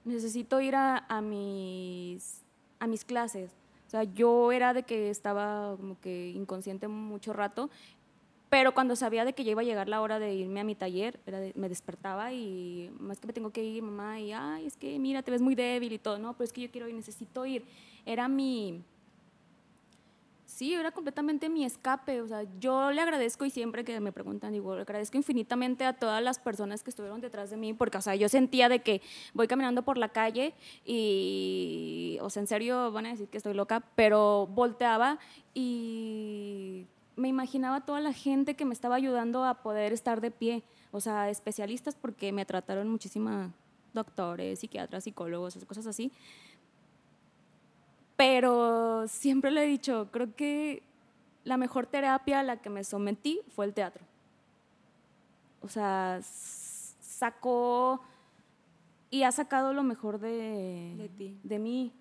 Necesito 0.05 0.61
ir 0.61 0.75
a, 0.75 1.21
mis, 1.23 2.43
a 2.81 2.87
mis 2.87 3.05
clases. 3.05 3.53
O 3.87 3.91
sea, 3.91 4.05
yo 4.05 4.51
era 4.53 4.73
de 4.73 4.83
que 4.83 5.11
estaba 5.11 5.77
como 5.77 6.01
que 6.01 6.31
inconsciente 6.31 6.89
mucho 6.89 7.33
rato 7.33 7.71
pero 8.53 8.75
cuando 8.75 8.97
sabía 8.97 9.25
de 9.25 9.33
que 9.33 9.45
ya 9.45 9.53
iba 9.53 9.63
a 9.63 9.65
llegar 9.65 9.89
la 9.89 10.03
hora 10.03 10.19
de 10.19 10.35
irme 10.35 10.61
a 10.61 10.65
mi 10.65 10.75
taller, 10.75 11.19
era 11.25 11.41
me 11.55 11.71
despertaba 11.71 12.35
y 12.35 12.91
más 13.01 13.19
que 13.19 13.27
me 13.27 13.33
tengo 13.33 13.49
que 13.49 13.65
ir, 13.65 13.83
mamá, 13.83 14.21
y 14.21 14.31
ay, 14.33 14.67
es 14.67 14.77
que 14.77 14.99
mira, 14.99 15.23
te 15.23 15.31
ves 15.31 15.41
muy 15.41 15.55
débil 15.55 15.91
y 15.91 15.99
todo, 15.99 16.19
no, 16.19 16.35
pero 16.35 16.45
es 16.45 16.53
que 16.53 16.61
yo 16.61 16.71
quiero 16.71 16.87
ir, 16.87 16.95
necesito 16.95 17.47
ir. 17.47 17.65
Era 18.05 18.29
mi, 18.29 18.85
sí, 20.45 20.75
era 20.75 20.91
completamente 20.91 21.49
mi 21.49 21.65
escape. 21.65 22.21
O 22.21 22.29
sea, 22.29 22.45
yo 22.61 22.91
le 22.91 23.01
agradezco 23.01 23.47
y 23.47 23.51
siempre 23.51 23.85
que 23.85 23.99
me 24.01 24.13
preguntan, 24.13 24.53
digo, 24.53 24.75
le 24.77 24.83
agradezco 24.83 25.17
infinitamente 25.17 25.87
a 25.87 25.95
todas 25.95 26.23
las 26.23 26.39
personas 26.39 26.83
que 26.83 26.91
estuvieron 26.91 27.23
detrás 27.23 27.49
de 27.49 27.57
mí, 27.57 27.73
porque, 27.73 27.97
o 27.97 28.03
sea, 28.03 28.17
yo 28.17 28.29
sentía 28.29 28.69
de 28.69 28.83
que 28.83 29.01
voy 29.33 29.49
caminando 29.49 29.83
por 29.83 29.97
la 29.97 30.11
calle 30.11 30.53
y, 30.85 32.19
o 32.21 32.29
sea, 32.29 32.41
en 32.41 32.47
serio 32.49 32.93
van 32.93 33.07
a 33.07 33.13
decir 33.13 33.29
que 33.29 33.39
estoy 33.39 33.55
loca, 33.55 33.83
pero 33.97 34.47
volteaba 34.47 35.19
y 35.55 36.87
me 37.23 37.29
imaginaba 37.29 37.81
toda 37.83 38.01
la 38.01 38.13
gente 38.13 38.55
que 38.55 38.65
me 38.65 38.75
estaba 38.75 38.97
ayudando 38.97 39.45
a 39.45 39.63
poder 39.63 39.93
estar 39.93 40.21
de 40.21 40.33
pie, 40.33 40.65
o 40.91 41.01
sea, 41.01 41.31
especialistas 41.31 41.95
porque 41.95 42.33
me 42.33 42.45
trataron 42.45 42.89
muchísimas 42.89 43.53
doctores, 43.95 44.59
psiquiatras, 44.59 45.05
psicólogos, 45.05 45.57
cosas 45.67 45.87
así. 45.87 46.11
Pero 48.17 49.07
siempre 49.07 49.53
le 49.53 49.65
he 49.65 49.67
dicho, 49.69 50.09
creo 50.11 50.35
que 50.35 50.83
la 51.45 51.57
mejor 51.57 51.87
terapia 51.87 52.41
a 52.41 52.43
la 52.43 52.57
que 52.57 52.71
me 52.71 52.83
sometí 52.83 53.41
fue 53.55 53.67
el 53.67 53.73
teatro. 53.73 54.05
O 55.61 55.69
sea, 55.69 56.21
sacó 56.23 58.03
y 59.11 59.23
ha 59.23 59.31
sacado 59.31 59.73
lo 59.73 59.85
mejor 59.85 60.19
de, 60.19 61.09
de, 61.45 61.59
mí. 61.61 61.93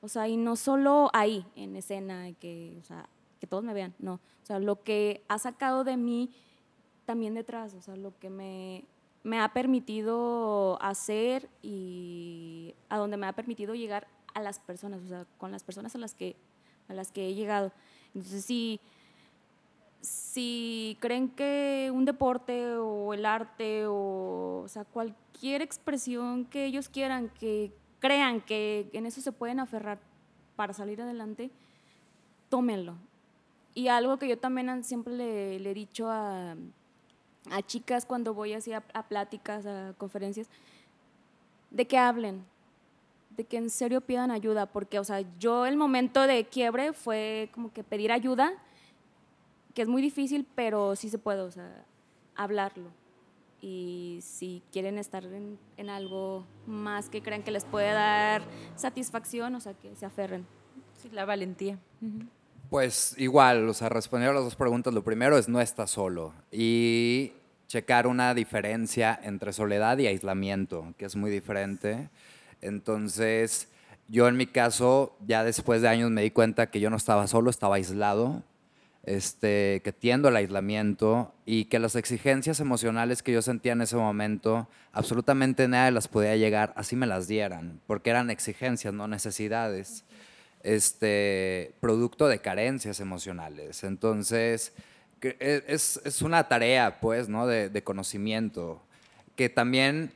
O 0.00 0.08
sea, 0.08 0.26
y 0.26 0.38
no 0.38 0.56
solo 0.56 1.10
ahí, 1.12 1.44
en 1.54 1.76
escena, 1.76 2.32
que, 2.32 2.78
o 2.80 2.84
sea, 2.84 3.08
que 3.40 3.46
todos 3.46 3.64
me 3.64 3.74
vean, 3.74 3.94
no. 3.98 4.14
O 4.14 4.46
sea, 4.46 4.58
lo 4.58 4.82
que 4.82 5.24
ha 5.28 5.38
sacado 5.38 5.82
de 5.82 5.96
mí 5.96 6.30
también 7.06 7.34
detrás, 7.34 7.74
o 7.74 7.80
sea, 7.80 7.96
lo 7.96 8.16
que 8.18 8.30
me, 8.30 8.84
me 9.22 9.40
ha 9.40 9.52
permitido 9.52 10.80
hacer 10.80 11.48
y 11.62 12.74
a 12.88 12.98
donde 12.98 13.16
me 13.16 13.26
ha 13.26 13.32
permitido 13.32 13.74
llegar 13.74 14.06
a 14.34 14.40
las 14.40 14.60
personas, 14.60 15.02
o 15.02 15.08
sea, 15.08 15.26
con 15.38 15.50
las 15.50 15.64
personas 15.64 15.94
a 15.94 15.98
las 15.98 16.14
que, 16.14 16.36
a 16.88 16.94
las 16.94 17.10
que 17.10 17.28
he 17.28 17.34
llegado. 17.34 17.72
Entonces, 18.14 18.44
si, 18.44 18.80
si 20.00 20.96
creen 21.00 21.28
que 21.28 21.90
un 21.92 22.04
deporte 22.04 22.76
o 22.76 23.12
el 23.12 23.26
arte 23.26 23.86
o, 23.86 24.62
o 24.64 24.68
sea, 24.68 24.84
cualquier 24.84 25.62
expresión 25.62 26.44
que 26.44 26.64
ellos 26.64 26.88
quieran, 26.88 27.28
que 27.28 27.72
crean 27.98 28.40
que 28.40 28.88
en 28.92 29.06
eso 29.06 29.20
se 29.20 29.32
pueden 29.32 29.60
aferrar 29.60 29.98
para 30.56 30.72
salir 30.72 31.00
adelante, 31.00 31.50
tómenlo. 32.48 32.96
Y 33.74 33.88
algo 33.88 34.18
que 34.18 34.28
yo 34.28 34.38
también 34.38 34.82
siempre 34.84 35.12
le, 35.12 35.56
he 35.56 35.74
dicho 35.74 36.08
a, 36.10 36.56
a, 37.50 37.62
chicas 37.62 38.04
cuando 38.04 38.34
voy 38.34 38.52
así 38.52 38.72
a, 38.72 38.80
pláticas, 38.80 39.64
a 39.66 39.94
conferencias, 39.96 40.48
de 41.70 41.86
que 41.86 41.96
hablen, 41.96 42.44
de 43.36 43.44
que 43.44 43.56
en 43.56 43.70
serio 43.70 44.00
pidan 44.00 44.30
ayuda, 44.30 44.66
porque, 44.66 44.98
o 44.98 45.04
sea, 45.04 45.24
yo 45.38 45.66
el 45.66 45.76
momento 45.76 46.26
de 46.26 46.44
quiebre 46.44 46.92
fue 46.92 47.48
como 47.52 47.72
que 47.72 47.84
pedir 47.84 48.10
ayuda, 48.10 48.52
que 49.72 49.82
es 49.82 49.88
muy 49.88 50.02
difícil, 50.02 50.46
pero 50.56 50.96
sí 50.96 51.08
se 51.08 51.18
puede, 51.18 51.42
o 51.42 51.50
sea, 51.50 51.84
hablarlo. 52.34 52.90
Y 53.62 54.18
si 54.22 54.62
quieren 54.72 54.98
estar 54.98 55.24
en, 55.24 55.58
en 55.76 55.90
algo 55.90 56.44
más 56.66 57.08
que 57.08 57.22
crean 57.22 57.42
que 57.42 57.50
les 57.50 57.64
puede 57.64 57.92
dar 57.92 58.42
satisfacción, 58.74 59.54
o 59.54 59.60
sea, 59.60 59.74
que 59.74 59.94
se 59.94 60.06
aferren. 60.06 60.46
Sí, 60.96 61.08
la 61.10 61.24
valentía. 61.24 61.78
Pues 62.70 63.16
igual, 63.18 63.68
o 63.68 63.74
sea, 63.74 63.88
responder 63.88 64.30
a 64.30 64.32
las 64.32 64.44
dos 64.44 64.54
preguntas, 64.54 64.94
lo 64.94 65.02
primero 65.02 65.36
es 65.36 65.48
no 65.48 65.60
estás 65.60 65.90
solo 65.90 66.32
y 66.52 67.32
checar 67.66 68.06
una 68.06 68.32
diferencia 68.32 69.18
entre 69.24 69.52
soledad 69.52 69.98
y 69.98 70.06
aislamiento, 70.06 70.94
que 70.96 71.06
es 71.06 71.16
muy 71.16 71.32
diferente. 71.32 72.10
Entonces, 72.60 73.68
yo 74.06 74.28
en 74.28 74.36
mi 74.36 74.46
caso, 74.46 75.16
ya 75.26 75.42
después 75.42 75.82
de 75.82 75.88
años 75.88 76.12
me 76.12 76.22
di 76.22 76.30
cuenta 76.30 76.70
que 76.70 76.78
yo 76.78 76.90
no 76.90 76.96
estaba 76.96 77.26
solo, 77.26 77.50
estaba 77.50 77.74
aislado, 77.74 78.44
este, 79.02 79.80
que 79.82 79.92
tiendo 79.92 80.28
al 80.28 80.36
aislamiento 80.36 81.34
y 81.46 81.64
que 81.64 81.80
las 81.80 81.96
exigencias 81.96 82.60
emocionales 82.60 83.24
que 83.24 83.32
yo 83.32 83.42
sentía 83.42 83.72
en 83.72 83.80
ese 83.80 83.96
momento, 83.96 84.68
absolutamente 84.92 85.66
nadie 85.66 85.90
las 85.90 86.06
podía 86.06 86.36
llegar, 86.36 86.72
así 86.76 86.94
me 86.94 87.08
las 87.08 87.26
dieran, 87.26 87.80
porque 87.88 88.10
eran 88.10 88.30
exigencias, 88.30 88.94
no 88.94 89.08
necesidades 89.08 90.04
este, 90.62 91.74
producto 91.80 92.28
de 92.28 92.40
carencias 92.40 93.00
emocionales. 93.00 93.84
Entonces, 93.84 94.72
e, 95.22 95.64
es, 95.66 96.00
es 96.04 96.22
una 96.22 96.48
tarea, 96.48 97.00
pues, 97.00 97.28
¿no? 97.28 97.46
De, 97.46 97.68
de, 97.68 97.82
conocimiento, 97.82 98.82
que 99.36 99.48
también, 99.48 100.12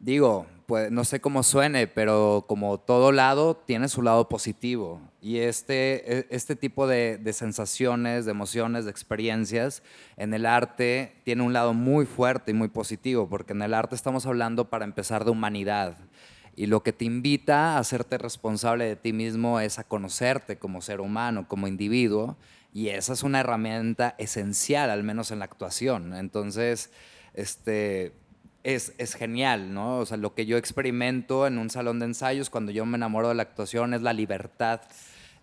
digo, 0.00 0.46
pues, 0.66 0.90
no 0.90 1.04
sé 1.04 1.20
cómo 1.20 1.42
suene, 1.42 1.86
pero 1.86 2.44
como 2.46 2.78
todo 2.78 3.12
lado 3.12 3.56
tiene 3.56 3.88
su 3.88 4.02
lado 4.02 4.28
positivo. 4.28 5.00
Y 5.20 5.38
este, 5.38 6.18
e, 6.18 6.26
este 6.30 6.54
tipo 6.56 6.86
de, 6.86 7.18
de 7.18 7.32
sensaciones, 7.32 8.26
de 8.26 8.30
emociones, 8.30 8.84
de 8.84 8.90
experiencias 8.90 9.82
en 10.16 10.34
el 10.34 10.46
arte 10.46 11.14
tiene 11.24 11.42
un 11.42 11.52
lado 11.52 11.72
muy 11.72 12.06
fuerte 12.06 12.50
y 12.50 12.54
muy 12.54 12.68
positivo, 12.68 13.28
porque 13.28 13.52
en 13.52 13.62
el 13.62 13.74
arte 13.74 13.94
estamos 13.94 14.26
hablando 14.26 14.68
para 14.68 14.84
empezar 14.84 15.24
de 15.24 15.30
humanidad 15.30 15.96
y 16.58 16.66
lo 16.66 16.82
que 16.82 16.92
te 16.92 17.04
invita 17.04 17.76
a 17.76 17.78
hacerte 17.78 18.18
responsable 18.18 18.84
de 18.84 18.96
ti 18.96 19.12
mismo 19.12 19.60
es 19.60 19.78
a 19.78 19.84
conocerte 19.84 20.58
como 20.58 20.82
ser 20.82 21.00
humano, 21.00 21.46
como 21.46 21.68
individuo. 21.68 22.36
Y 22.74 22.88
esa 22.88 23.12
es 23.12 23.22
una 23.22 23.38
herramienta 23.38 24.16
esencial, 24.18 24.90
al 24.90 25.04
menos 25.04 25.30
en 25.30 25.38
la 25.38 25.44
actuación. 25.44 26.16
Entonces, 26.16 26.90
este, 27.34 28.12
es, 28.64 28.92
genial, 29.14 29.72
¿no? 29.72 29.98
O 29.98 30.06
sea, 30.06 30.16
lo 30.16 30.34
que 30.34 30.46
yo 30.46 30.56
experimento 30.56 31.46
en 31.46 31.58
un 31.58 31.70
salón 31.70 32.00
de 32.00 32.06
ensayos 32.06 32.50
cuando 32.50 32.72
yo 32.72 32.84
me 32.84 32.96
enamoro 32.96 33.28
de 33.28 33.36
la 33.36 33.44
actuación 33.44 33.94
es 33.94 34.02
la 34.02 34.12
libertad, 34.12 34.80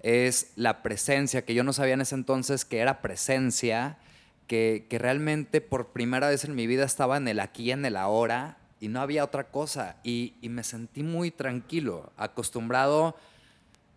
es 0.02 0.52
la 0.58 0.84
presencia, 0.84 1.46
que 1.46 1.54
yo 1.54 1.64
no 1.64 1.72
sabía 1.72 1.94
en 1.94 2.02
ese 2.02 2.16
entonces 2.16 2.66
que 2.66 2.80
era 2.80 3.02
presencia, 3.02 4.00
que, 4.48 4.86
que 4.90 5.00
realmente 5.00 5.62
por 5.62 5.94
primera 5.94 6.28
vez 6.28 6.44
en 6.44 6.56
mi 6.56 6.68
vida 6.68 6.84
estaba 6.84 7.16
en 7.16 7.30
el 7.30 7.40
aquí, 7.40 7.72
en 7.72 7.86
el 7.86 7.96
ahora, 7.96 8.58
y 8.80 8.88
no 8.88 9.02
había 9.02 9.24
otra 9.24 9.46
cosa. 9.46 9.98
Y, 10.04 10.36
me 10.42 10.64
sentí 10.64 11.04
muy 11.04 11.32
tranquilo, 11.32 12.12
acostumbrado. 12.18 13.16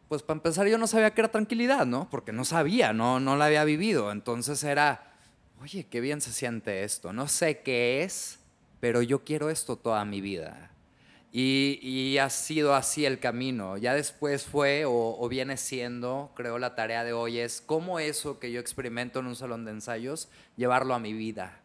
Pues 0.08 0.22
para 0.22 0.38
empezar 0.38 0.66
yo 0.68 0.78
no 0.78 0.86
sabía 0.86 1.12
qué 1.12 1.20
era 1.20 1.30
tranquilidad, 1.30 1.86
¿no? 1.86 2.08
Porque 2.10 2.32
no 2.32 2.44
sabía, 2.44 2.92
no, 2.92 3.20
no 3.20 3.36
la 3.36 3.46
había 3.46 3.64
vivido. 3.64 4.10
Entonces 4.12 4.64
era, 4.64 5.12
oye, 5.60 5.86
qué 5.90 6.00
bien 6.00 6.20
se 6.20 6.32
siente 6.32 6.84
esto. 6.84 7.12
No 7.12 7.28
sé 7.28 7.60
qué 7.60 8.02
es, 8.02 8.38
pero 8.80 9.02
yo 9.02 9.24
quiero 9.24 9.50
esto 9.50 9.76
toda 9.76 10.04
mi 10.04 10.20
vida. 10.20 10.70
Y, 11.30 12.16
ha 12.18 12.30
sido 12.30 12.74
así 12.74 13.04
el 13.04 13.20
camino. 13.20 13.76
Ya 13.76 13.92
después 13.92 14.46
fue 14.46 14.86
o, 14.86 15.16
o, 15.18 15.28
viene 15.28 15.56
siendo, 15.58 16.32
creo 16.34 16.58
la 16.58 16.74
tarea 16.74 17.04
de 17.04 17.12
hoy 17.12 17.38
es 17.38 17.60
cómo 17.60 17.98
eso 18.00 18.38
que 18.40 18.50
yo 18.50 18.60
experimento 18.60 19.20
en 19.20 19.26
un 19.26 19.36
salón 19.36 19.64
de 19.66 19.72
ensayos, 19.72 20.28
llevarlo 20.56 20.94
a 20.94 20.98
mi 20.98 21.12
vida 21.12 21.60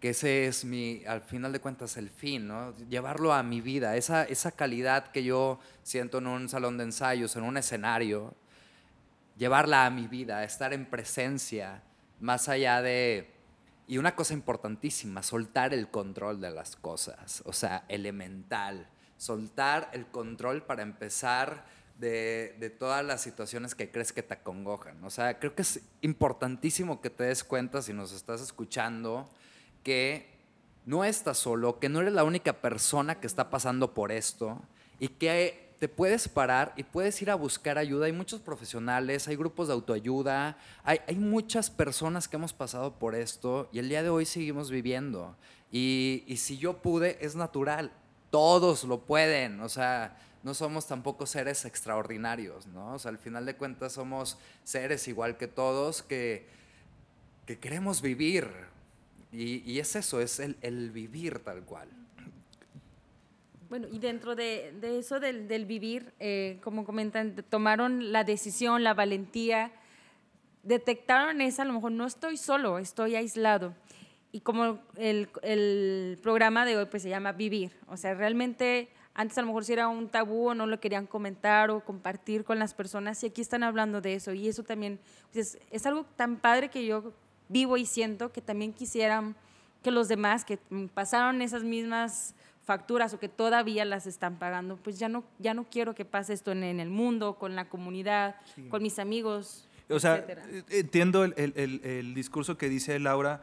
que 0.00 0.10
ese 0.10 0.46
es 0.46 0.64
mi, 0.64 1.02
al 1.06 1.22
final 1.22 1.52
de 1.52 1.60
cuentas, 1.60 1.96
el 1.96 2.10
fin, 2.10 2.46
¿no? 2.46 2.76
Llevarlo 2.88 3.32
a 3.32 3.42
mi 3.42 3.60
vida, 3.60 3.96
esa, 3.96 4.24
esa 4.24 4.52
calidad 4.52 5.10
que 5.10 5.24
yo 5.24 5.58
siento 5.82 6.18
en 6.18 6.28
un 6.28 6.48
salón 6.48 6.78
de 6.78 6.84
ensayos, 6.84 7.34
en 7.34 7.42
un 7.42 7.56
escenario, 7.56 8.34
llevarla 9.36 9.86
a 9.86 9.90
mi 9.90 10.06
vida, 10.06 10.44
estar 10.44 10.72
en 10.72 10.86
presencia, 10.86 11.82
más 12.20 12.48
allá 12.48 12.80
de... 12.82 13.34
Y 13.88 13.98
una 13.98 14.14
cosa 14.14 14.34
importantísima, 14.34 15.22
soltar 15.22 15.72
el 15.72 15.88
control 15.88 16.40
de 16.40 16.50
las 16.50 16.76
cosas, 16.76 17.42
o 17.46 17.52
sea, 17.54 17.84
elemental, 17.88 18.86
soltar 19.16 19.88
el 19.94 20.06
control 20.06 20.62
para 20.62 20.82
empezar 20.82 21.64
de, 21.98 22.54
de, 22.60 22.70
todas 22.70 23.04
las 23.04 23.22
situaciones 23.22 23.74
que 23.74 23.90
crees 23.90 24.12
que 24.12 24.22
te 24.22 24.34
acongojan. 24.34 25.02
O 25.02 25.10
sea, 25.10 25.38
creo 25.38 25.54
que 25.54 25.62
es 25.62 25.80
importantísimo 26.02 27.00
que 27.00 27.08
te 27.08 27.24
des 27.24 27.42
cuenta 27.42 27.80
si 27.80 27.94
nos 27.94 28.12
estás 28.12 28.42
escuchando 28.42 29.26
que 29.88 30.26
no 30.84 31.02
estás 31.02 31.38
solo, 31.38 31.78
que 31.78 31.88
no 31.88 32.02
eres 32.02 32.12
la 32.12 32.24
única 32.24 32.60
persona 32.60 33.18
que 33.20 33.26
está 33.26 33.48
pasando 33.48 33.94
por 33.94 34.12
esto 34.12 34.60
y 35.00 35.08
que 35.08 35.72
te 35.78 35.88
puedes 35.88 36.28
parar 36.28 36.74
y 36.76 36.82
puedes 36.82 37.22
ir 37.22 37.30
a 37.30 37.36
buscar 37.36 37.78
ayuda. 37.78 38.04
Hay 38.04 38.12
muchos 38.12 38.42
profesionales, 38.42 39.28
hay 39.28 39.36
grupos 39.36 39.68
de 39.68 39.72
autoayuda, 39.72 40.58
hay, 40.84 41.00
hay 41.06 41.16
muchas 41.16 41.70
personas 41.70 42.28
que 42.28 42.36
hemos 42.36 42.52
pasado 42.52 42.98
por 42.98 43.14
esto 43.14 43.70
y 43.72 43.78
el 43.78 43.88
día 43.88 44.02
de 44.02 44.10
hoy 44.10 44.26
seguimos 44.26 44.70
viviendo. 44.70 45.34
Y, 45.72 46.22
y 46.26 46.36
si 46.36 46.58
yo 46.58 46.82
pude, 46.82 47.16
es 47.24 47.34
natural. 47.34 47.90
Todos 48.28 48.84
lo 48.84 49.00
pueden. 49.06 49.62
O 49.62 49.70
sea, 49.70 50.18
no 50.42 50.52
somos 50.52 50.86
tampoco 50.86 51.24
seres 51.24 51.64
extraordinarios, 51.64 52.66
¿no? 52.66 52.92
O 52.92 52.98
sea, 52.98 53.10
al 53.10 53.18
final 53.18 53.46
de 53.46 53.56
cuentas 53.56 53.94
somos 53.94 54.36
seres 54.64 55.08
igual 55.08 55.38
que 55.38 55.48
todos 55.48 56.02
que, 56.02 56.46
que 57.46 57.58
queremos 57.58 58.02
vivir. 58.02 58.67
Y, 59.32 59.70
y 59.70 59.78
es 59.78 59.94
eso, 59.96 60.20
es 60.20 60.40
el, 60.40 60.56
el 60.62 60.90
vivir 60.90 61.38
tal 61.40 61.64
cual. 61.64 61.88
Bueno, 63.68 63.86
y 63.92 63.98
dentro 63.98 64.34
de, 64.34 64.72
de 64.80 64.98
eso 64.98 65.20
del, 65.20 65.46
del 65.46 65.66
vivir, 65.66 66.14
eh, 66.20 66.58
como 66.62 66.86
comentan, 66.86 67.44
tomaron 67.50 68.12
la 68.12 68.24
decisión, 68.24 68.82
la 68.82 68.94
valentía, 68.94 69.72
detectaron 70.62 71.42
esa, 71.42 71.62
a 71.62 71.64
lo 71.66 71.74
mejor 71.74 71.92
no 71.92 72.06
estoy 72.06 72.38
solo, 72.38 72.78
estoy 72.78 73.14
aislado. 73.14 73.74
Y 74.32 74.40
como 74.40 74.78
el, 74.96 75.28
el 75.42 76.18
programa 76.22 76.64
de 76.64 76.78
hoy 76.78 76.86
pues 76.86 77.02
se 77.02 77.10
llama 77.10 77.32
Vivir, 77.32 77.72
o 77.88 77.96
sea, 77.96 78.14
realmente 78.14 78.88
antes 79.14 79.36
a 79.36 79.40
lo 79.42 79.48
mejor 79.48 79.64
si 79.64 79.72
era 79.72 79.88
un 79.88 80.08
tabú 80.08 80.48
o 80.48 80.54
no 80.54 80.66
lo 80.66 80.80
querían 80.80 81.06
comentar 81.06 81.70
o 81.70 81.84
compartir 81.84 82.44
con 82.44 82.58
las 82.58 82.72
personas 82.72 83.22
y 83.24 83.26
aquí 83.26 83.40
están 83.40 83.64
hablando 83.64 84.00
de 84.00 84.14
eso 84.14 84.32
y 84.32 84.48
eso 84.48 84.62
también 84.62 85.00
pues, 85.32 85.56
es, 85.56 85.62
es 85.70 85.86
algo 85.86 86.04
tan 86.16 86.36
padre 86.36 86.68
que 86.68 86.86
yo 86.86 87.12
vivo 87.48 87.76
y 87.76 87.86
siento 87.86 88.32
que 88.32 88.40
también 88.42 88.72
quisieran 88.72 89.36
que 89.82 89.90
los 89.90 90.08
demás 90.08 90.44
que 90.44 90.58
pasaron 90.94 91.40
esas 91.42 91.62
mismas 91.62 92.34
facturas 92.64 93.14
o 93.14 93.18
que 93.18 93.28
todavía 93.28 93.84
las 93.84 94.06
están 94.06 94.36
pagando, 94.38 94.76
pues 94.76 94.98
ya 94.98 95.08
no, 95.08 95.24
ya 95.38 95.54
no 95.54 95.64
quiero 95.64 95.94
que 95.94 96.04
pase 96.04 96.34
esto 96.34 96.52
en, 96.52 96.62
en 96.64 96.80
el 96.80 96.90
mundo, 96.90 97.34
con 97.38 97.56
la 97.56 97.68
comunidad, 97.68 98.36
Sí. 98.54 98.64
con 98.68 98.82
mis 98.82 98.98
amigos. 98.98 99.66
O 99.88 99.98
sea, 99.98 100.16
etcétera. 100.16 100.44
entiendo 100.68 101.24
el, 101.24 101.32
el- 101.38 101.52
el- 101.56 101.80
el 101.84 102.14
discurso 102.14 102.58
que 102.58 102.68
dice 102.68 102.98
Laura. 102.98 103.42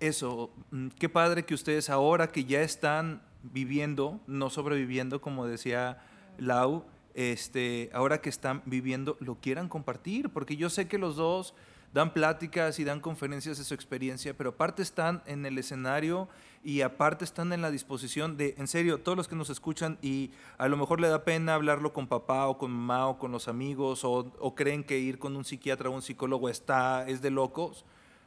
Eso, 0.00 0.50
qué 0.98 1.08
padre 1.08 1.44
que 1.44 1.54
ustedes 1.54 1.90
ahora 1.90 2.28
que 2.32 2.44
ya 2.46 2.62
están 2.62 3.22
viviendo, 3.42 4.18
no 4.26 4.48
sobreviviendo, 4.48 5.20
como 5.20 5.46
decía 5.46 5.98
Lau, 6.38 6.84
este, 7.14 7.90
ahora 7.92 8.20
que 8.22 8.30
están 8.30 8.62
viviendo, 8.64 9.16
lo 9.20 9.36
quieran 9.36 9.68
compartir, 9.68 10.30
porque 10.30 10.56
yo 10.56 10.70
sé 10.70 10.88
que 10.88 10.96
los 10.98 11.16
dos 11.16 11.54
dan 11.94 12.12
pláticas 12.12 12.80
y 12.80 12.84
dan 12.84 12.98
conferencias 12.98 13.56
de 13.56 13.62
su 13.62 13.72
experiencia, 13.72 14.36
pero 14.36 14.50
aparte 14.50 14.82
están 14.82 15.22
en 15.26 15.46
el 15.46 15.56
escenario 15.56 16.28
y 16.64 16.80
aparte 16.80 17.24
están 17.24 17.52
en 17.52 17.62
la 17.62 17.70
disposición 17.70 18.36
de, 18.36 18.56
en 18.58 18.66
serio, 18.66 18.98
todos 18.98 19.16
los 19.16 19.28
que 19.28 19.36
nos 19.36 19.48
escuchan 19.48 19.96
y 20.02 20.32
a 20.58 20.66
lo 20.66 20.76
mejor 20.76 21.00
le 21.00 21.06
da 21.06 21.22
pena 21.22 21.54
hablarlo 21.54 21.92
con 21.92 22.08
papá 22.08 22.48
o 22.48 22.58
con 22.58 22.72
mamá 22.72 23.06
o 23.06 23.16
con 23.16 23.30
los 23.30 23.46
amigos 23.46 24.02
o, 24.02 24.32
o 24.40 24.54
creen 24.56 24.82
que 24.82 24.98
ir 24.98 25.20
con 25.20 25.36
un 25.36 25.44
psiquiatra 25.44 25.88
o 25.88 25.92
un 25.92 26.02
psicólogo 26.02 26.48
está, 26.48 27.06
es 27.06 27.22
de 27.22 27.30
locos. 27.30 27.84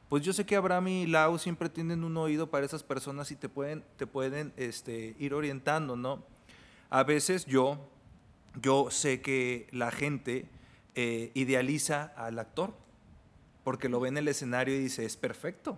Pues 0.07 0.23
yo 0.23 0.31
sé 0.31 0.45
que 0.45 0.55
Abraham 0.55 0.87
y 0.87 1.05
Lau 1.05 1.37
siempre 1.37 1.67
tienen 1.67 2.05
un 2.05 2.15
oído 2.15 2.49
para 2.49 2.65
esas 2.65 2.83
personas 2.83 3.31
y 3.31 3.35
te 3.35 3.49
pueden, 3.49 3.83
te 3.97 4.07
pueden 4.07 4.53
este, 4.55 5.13
ir 5.19 5.33
orientando, 5.33 5.97
¿no? 5.97 6.23
A 6.89 7.03
veces 7.03 7.45
yo, 7.45 7.77
yo 8.61 8.91
sé 8.91 9.19
que 9.19 9.67
la 9.71 9.91
gente 9.91 10.45
eh, 10.95 11.31
idealiza 11.33 12.13
al 12.15 12.39
actor 12.39 12.86
porque 13.67 13.89
lo 13.89 13.99
ve 13.99 14.07
en 14.07 14.15
el 14.15 14.29
escenario 14.29 14.73
y 14.75 14.79
dice, 14.79 15.03
es 15.03 15.17
perfecto, 15.17 15.77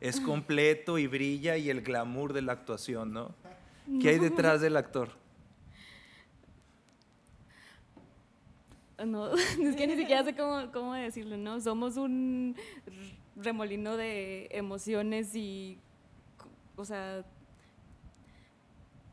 es 0.00 0.22
completo 0.22 0.96
y 0.96 1.06
brilla 1.06 1.58
y 1.58 1.68
el 1.68 1.82
glamour 1.82 2.32
de 2.32 2.40
la 2.40 2.52
actuación, 2.52 3.12
¿no? 3.12 3.34
¿Qué 4.00 4.08
hay 4.08 4.18
detrás 4.18 4.62
del 4.62 4.74
actor? 4.74 5.10
No, 9.04 9.34
es 9.34 9.76
que 9.76 9.86
ni 9.86 9.96
siquiera 9.96 10.24
sé 10.24 10.34
cómo, 10.34 10.72
cómo 10.72 10.94
decirlo, 10.94 11.36
¿no? 11.36 11.60
Somos 11.60 11.98
un 11.98 12.56
remolino 13.36 13.98
de 13.98 14.48
emociones 14.50 15.34
y, 15.34 15.78
o 16.74 16.86
sea, 16.86 17.22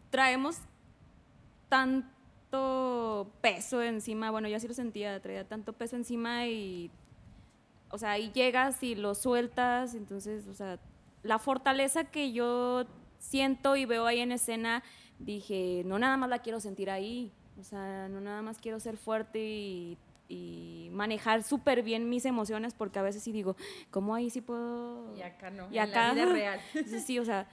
traemos 0.09 0.59
tanto 1.67 3.29
peso 3.41 3.81
encima, 3.81 4.31
bueno, 4.31 4.47
yo 4.47 4.55
así 4.55 4.69
lo 4.69 4.73
sentía, 4.73 5.21
traía 5.21 5.45
tanto 5.45 5.73
peso 5.73 5.97
encima 5.97 6.47
y, 6.47 6.89
o 7.93 7.97
sea, 7.99 8.13
ahí 8.13 8.31
llegas 8.33 8.81
y 8.81 8.95
lo 8.95 9.13
sueltas, 9.13 9.93
entonces, 9.93 10.47
o 10.47 10.55
sea, 10.55 10.79
la 11.21 11.37
fortaleza 11.37 12.05
que 12.05 12.31
yo 12.33 12.85
siento 13.19 13.75
y 13.75 13.85
veo 13.85 14.07
ahí 14.07 14.19
en 14.19 14.31
escena, 14.31 14.83
dije, 15.19 15.83
no 15.85 15.99
nada 15.99 16.17
más 16.17 16.27
la 16.27 16.39
quiero 16.39 16.59
sentir 16.59 16.89
ahí, 16.89 17.31
o 17.59 17.63
sea, 17.63 18.07
no 18.09 18.19
nada 18.19 18.41
más 18.41 18.57
quiero 18.57 18.79
ser 18.79 18.97
fuerte 18.97 19.45
y, 19.45 19.99
y 20.27 20.89
manejar 20.91 21.43
súper 21.43 21.83
bien 21.83 22.09
mis 22.09 22.25
emociones, 22.25 22.73
porque 22.73 22.97
a 22.97 23.03
veces 23.03 23.21
sí 23.21 23.31
digo, 23.31 23.55
¿cómo 23.91 24.15
ahí 24.15 24.31
sí 24.31 24.41
puedo? 24.41 25.15
Y 25.15 25.21
acá 25.21 25.51
no, 25.51 25.65
Y 25.71 25.77
en 25.77 25.91
la 25.91 26.07
acá, 26.07 26.13
vida 26.15 26.25
real. 26.33 26.59
Sí, 27.05 27.19
o 27.19 27.25
sea, 27.25 27.47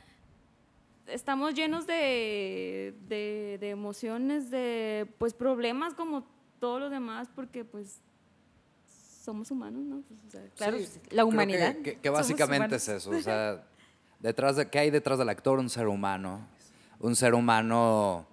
estamos 1.06 1.52
llenos 1.52 1.86
de, 1.86 2.94
de, 3.08 3.58
de 3.60 3.68
emociones, 3.68 4.50
de 4.50 5.06
pues 5.18 5.34
problemas 5.34 5.92
como 5.92 6.24
todos 6.60 6.80
los 6.80 6.90
demás, 6.90 7.28
porque 7.34 7.66
pues 7.66 8.00
somos 9.22 9.50
humanos, 9.50 9.82
¿no? 9.82 10.02
Pues, 10.08 10.20
o 10.26 10.30
sea, 10.30 10.40
Claro, 10.56 10.78
Sí, 10.78 11.00
la 11.10 11.24
humanidad. 11.24 11.76
Que, 11.76 11.98
que- 11.98 12.10
básicamente 12.10 12.76
es 12.76 12.88
eso. 12.88 13.10
O 13.10 13.20
sea, 13.22 13.64
detrás 14.18 14.56
de, 14.56 14.68
¿qué 14.68 14.78
hay 14.78 14.90
detrás 14.90 15.18
del 15.18 15.28
actor? 15.28 15.58
Un 15.58 15.70
ser 15.70 15.88
humano. 15.88 16.46
Un 16.98 17.16
ser 17.16 17.34
humano 17.34 18.26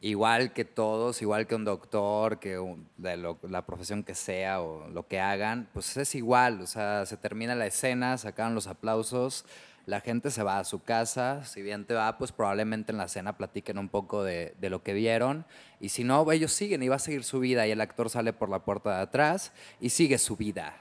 igual 0.00 0.52
que 0.52 0.64
todos, 0.66 1.22
igual 1.22 1.46
que 1.46 1.54
un 1.54 1.64
doctor, 1.64 2.38
que 2.38 2.58
un- 2.58 2.86
de 2.98 3.16
lo- 3.16 3.38
la 3.48 3.64
profesión 3.64 4.02
que 4.02 4.14
sea 4.14 4.60
o 4.60 4.88
lo 4.88 5.06
que 5.08 5.18
hagan, 5.20 5.68
pues 5.72 5.96
es 5.96 6.14
igual. 6.14 6.60
O 6.60 6.66
sea, 6.66 7.06
se 7.06 7.16
termina 7.16 7.54
la 7.54 7.66
escena, 7.66 8.18
sacan 8.18 8.54
los 8.54 8.66
aplausos, 8.66 9.46
la 9.86 10.00
gente 10.00 10.30
se 10.30 10.42
va 10.42 10.58
a 10.58 10.64
su 10.64 10.82
casa. 10.82 11.44
Si 11.44 11.60
bien 11.62 11.84
te 11.84 11.94
va, 11.94 12.16
pues 12.18 12.32
probablemente 12.32 12.92
en 12.92 12.98
la 12.98 13.08
cena 13.08 13.36
platiquen 13.36 13.78
un 13.78 13.88
poco 13.88 14.24
de, 14.24 14.54
de 14.60 14.70
lo 14.70 14.82
que 14.82 14.94
vieron. 14.94 15.44
Y 15.80 15.90
si 15.90 16.04
no, 16.04 16.30
ellos 16.32 16.52
siguen 16.52 16.82
y 16.82 16.88
va 16.88 16.96
a 16.96 16.98
seguir 17.00 17.24
su 17.24 17.40
vida 17.40 17.66
y 17.66 17.70
el 17.70 17.80
actor 17.80 18.08
sale 18.10 18.32
por 18.32 18.48
la 18.48 18.60
puerta 18.64 18.96
de 18.96 19.02
atrás 19.02 19.52
y 19.80 19.90
sigue 19.90 20.18
su 20.18 20.36
vida. 20.36 20.76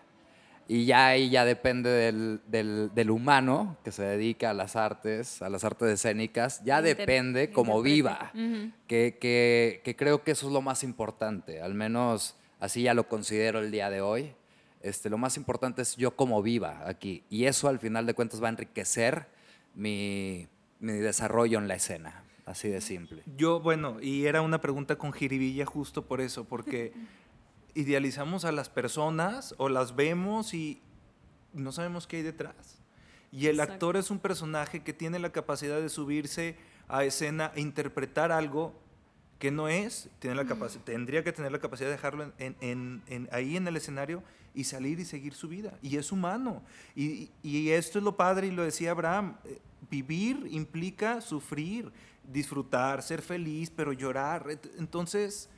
Y 0.66 0.86
ya 0.86 1.08
ahí 1.08 1.30
ya 1.30 1.44
depende 1.44 1.89
del, 1.89 2.39
del- 2.48 2.89
del 2.96 3.12
humano 3.12 3.76
que 3.84 3.92
se 3.92 4.04
dedica 4.04 4.52
a 4.52 4.54
las 4.54 4.78
artes, 4.78 5.42
a 5.42 5.50
las 5.50 5.66
artes 5.66 5.89
escénicas, 5.89 6.63
ya 6.63 6.78
Inter- 6.80 6.96
depende 6.96 7.52
cómo 7.52 7.82
viva. 7.82 8.32
Ujú. 8.34 8.72
que, 8.88 9.18
que- 9.20 9.82
que 9.84 9.96
creo 9.98 10.24
que 10.24 10.32
eso 10.32 10.48
es 10.48 10.54
lo 10.54 10.62
más 10.62 10.84
importante, 10.86 11.60
al 11.62 11.74
menos 11.74 12.38
así 12.62 12.84
ya 12.84 12.94
lo 12.94 13.10
considero 13.10 13.60
el 13.60 13.72
día 13.72 13.89
de 13.89 14.00
hoy. 14.00 14.34
Este, 14.84 15.10
lo 15.10 15.17
más 15.17 15.38
importante 15.38 15.82
es 15.82 15.96
yo 15.96 16.15
cómo 16.15 16.41
viva 16.43 16.84
aquí. 16.88 17.24
Y 17.30 17.46
eso 17.46 17.69
al 17.69 17.80
final 17.80 18.06
de 18.06 18.13
cuentas 18.13 18.43
va 18.43 18.48
a 18.48 18.52
enriquecer 18.52 19.28
mi, 19.74 20.48
mi 20.80 20.91
desarrollo 20.91 21.58
en 21.58 21.67
la 21.67 21.76
escena. 21.76 22.24
Así 22.46 22.67
de 22.67 22.82
simple. 22.82 23.24
Yo, 23.38 23.62
bueno, 23.62 24.02
y 24.02 24.26
era 24.26 24.41
una 24.41 24.60
pregunta 24.60 24.98
con 24.98 25.13
jiribilla 25.13 25.65
justo 25.65 26.06
por 26.06 26.19
eso, 26.19 26.43
porque 26.43 26.91
idealizamos 27.74 28.43
a 28.43 28.52
las 28.52 28.69
personas 28.69 29.56
o 29.58 29.69
las 29.69 29.96
vemos 29.96 30.54
y 30.54 30.82
no 31.54 31.72
sabemos 31.72 32.06
qué 32.06 32.17
hay 32.17 32.24
detrás. 32.24 32.82
Y 33.32 33.48
el 33.48 33.56
Exacto. 33.56 33.74
actor 33.74 33.98
es 33.98 34.12
un 34.12 34.19
personaje 34.19 34.84
que 34.84 34.91
tiene 34.91 35.17
la 35.17 35.32
capacidad 35.32 35.80
de 35.80 35.88
subirse 35.88 36.58
a 36.89 37.06
escena 37.06 37.54
e 37.56 37.62
interpretar 37.62 38.34
algo 38.34 38.83
que 39.43 39.51
no 39.51 39.67
es, 39.67 40.08
tiene 40.19 40.38
la 40.38 40.45
capaci- 40.45 40.79
tendría 40.86 41.21
que 41.21 41.34
tener 41.34 41.51
la 41.51 41.60
capacidad 41.60 41.89
de 41.89 41.95
dejarlo 41.97 42.32
en- 42.38 42.56
en- 42.62 43.27
ahí 43.29 43.58
en 43.58 43.67
el 43.67 43.75
escenario 43.75 44.23
y 44.56 44.63
salir 44.63 45.01
y 45.01 45.03
seguir 45.03 45.34
su 45.34 45.49
vida. 45.49 45.77
Y 45.82 45.97
es 45.97 46.13
humano. 46.13 46.63
Y, 46.95 47.29
y 47.43 47.71
esto 47.71 47.97
es 47.97 48.06
lo 48.06 48.15
padre, 48.15 48.47
y 48.47 48.51
lo 48.51 48.63
decía 48.63 48.91
Abraham, 48.91 49.36
eh, 49.43 49.60
vivir 49.91 50.47
implica 50.49 51.19
sufrir, 51.19 51.91
disfrutar, 52.32 53.03
ser 53.03 53.21
feliz, 53.21 53.69
pero 53.69 53.91
llorar. 53.91 54.45
Entonces, 54.79 55.49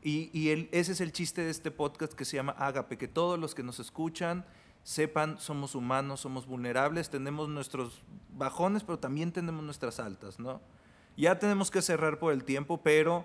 y, 0.00 0.30
y 0.32 0.50
el- 0.50 0.68
ese 0.70 0.92
es 0.92 1.00
el 1.00 1.10
chiste 1.10 1.42
de 1.42 1.50
este 1.50 1.72
podcast 1.72 2.12
que 2.12 2.24
se 2.24 2.36
llama 2.36 2.54
Ágape, 2.56 2.96
que 2.96 3.08
todos 3.08 3.36
los 3.36 3.52
que 3.56 3.64
nos 3.64 3.80
escuchan 3.80 4.44
sepan, 4.84 5.40
somos 5.40 5.74
humanos, 5.74 6.20
somos 6.20 6.46
vulnerables, 6.46 7.10
tenemos 7.10 7.48
nuestros 7.48 8.04
bajones, 8.38 8.84
pero 8.84 9.00
también 9.00 9.32
tenemos 9.32 9.64
nuestras 9.64 9.98
altas, 9.98 10.38
¿no? 10.38 10.60
Ya 11.16 11.38
tenemos 11.38 11.70
que 11.70 11.82
cerrar 11.82 12.18
por 12.18 12.32
el 12.32 12.44
tiempo, 12.44 12.80
pero 12.82 13.24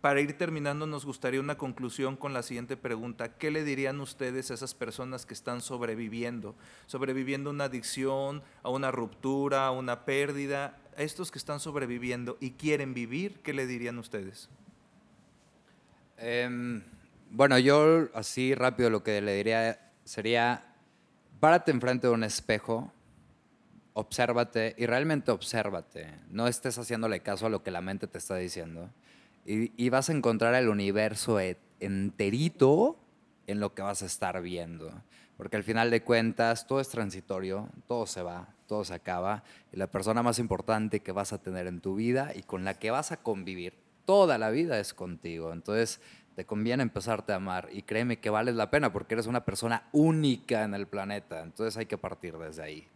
para 0.00 0.20
ir 0.20 0.36
terminando 0.38 0.86
nos 0.86 1.04
gustaría 1.04 1.40
una 1.40 1.58
conclusión 1.58 2.16
con 2.16 2.32
la 2.32 2.42
siguiente 2.42 2.76
pregunta. 2.76 3.36
¿Qué 3.36 3.50
le 3.50 3.64
dirían 3.64 4.00
ustedes 4.00 4.50
a 4.50 4.54
esas 4.54 4.74
personas 4.74 5.26
que 5.26 5.34
están 5.34 5.60
sobreviviendo? 5.60 6.54
Sobreviviendo 6.86 7.50
a 7.50 7.52
una 7.52 7.64
adicción, 7.64 8.42
a 8.62 8.70
una 8.70 8.90
ruptura, 8.90 9.66
a 9.66 9.70
una 9.70 10.04
pérdida. 10.04 10.78
A 10.96 11.02
estos 11.02 11.30
que 11.30 11.38
están 11.38 11.60
sobreviviendo 11.60 12.36
y 12.40 12.52
quieren 12.52 12.94
vivir, 12.94 13.40
¿qué 13.42 13.52
le 13.52 13.66
dirían 13.66 13.98
ustedes? 13.98 14.48
Em, 16.16 16.82
bueno, 17.30 17.58
yo 17.58 18.08
así 18.12 18.54
rápido 18.54 18.90
lo 18.90 19.02
que 19.02 19.20
le 19.20 19.34
diría 19.34 19.90
sería, 20.04 20.64
párate 21.38 21.70
enfrente 21.70 22.06
de 22.06 22.12
un 22.12 22.24
espejo, 22.24 22.92
obsérvate 24.00 24.74
y 24.76 24.86
realmente 24.86 25.30
obsérvate. 25.30 26.08
No 26.30 26.48
estés 26.48 26.78
haciéndole 26.78 27.20
caso 27.20 27.46
a 27.46 27.50
lo 27.50 27.62
que 27.62 27.70
la 27.70 27.80
mente 27.80 28.06
te 28.06 28.18
está 28.18 28.36
diciendo. 28.36 28.90
Y, 29.46 29.72
y 29.82 29.88
vas 29.88 30.08
a 30.08 30.12
encontrar 30.12 30.54
el 30.54 30.68
universo 30.68 31.40
e- 31.40 31.58
enterito 31.80 32.98
en 33.46 33.60
lo 33.60 33.74
que 33.74 33.82
vas 33.82 34.02
a 34.02 34.06
estar 34.06 34.40
viendo. 34.42 34.92
Porque 35.36 35.56
al 35.56 35.64
final 35.64 35.90
de 35.90 36.02
cuentas, 36.02 36.66
todo 36.66 36.80
es 36.80 36.88
transitorio, 36.88 37.68
todo 37.88 38.06
se 38.06 38.22
va, 38.22 38.48
todo 38.66 38.84
se 38.84 38.92
acaba. 38.92 39.42
Y 39.72 39.76
la 39.78 39.86
persona 39.86 40.22
más 40.22 40.38
importante 40.38 41.00
que 41.00 41.12
vas 41.12 41.32
a 41.32 41.38
tener 41.38 41.66
en 41.66 41.80
tu 41.80 41.94
vida 41.94 42.32
y 42.34 42.42
con 42.42 42.64
la 42.64 42.78
que 42.78 42.90
vas 42.90 43.10
a 43.10 43.16
convivir 43.16 43.74
toda 44.04 44.36
la 44.36 44.50
vida 44.50 44.78
es 44.78 44.92
contigo. 44.92 45.52
Entonces, 45.52 46.00
te 46.36 46.44
conviene 46.44 46.82
empezarte 46.82 47.32
a 47.32 47.36
amar. 47.36 47.68
Y 47.72 47.82
créeme 47.82 48.18
que 48.18 48.28
vales 48.28 48.54
la 48.54 48.70
pena 48.70 48.92
porque 48.92 49.14
eres 49.14 49.26
una 49.26 49.44
persona 49.44 49.88
única 49.92 50.62
en 50.64 50.74
el 50.74 50.86
planeta. 50.86 51.42
Entonces, 51.42 51.76
hay 51.76 51.86
que 51.86 51.96
partir 51.98 52.36
desde 52.36 52.62
ahí. 52.62 52.88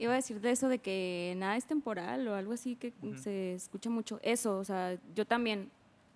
Iba 0.00 0.14
a 0.14 0.16
decir 0.16 0.40
de 0.40 0.50
eso 0.50 0.70
de 0.70 0.78
que 0.78 1.34
nada 1.36 1.58
es 1.58 1.66
temporal 1.66 2.26
o 2.26 2.34
algo 2.34 2.54
así 2.54 2.74
que 2.74 2.90
se 3.16 3.52
escucha 3.52 3.90
mucho. 3.90 4.18
Eso, 4.22 4.56
o 4.56 4.64
sea, 4.64 4.98
yo 5.14 5.26
también, 5.26 5.70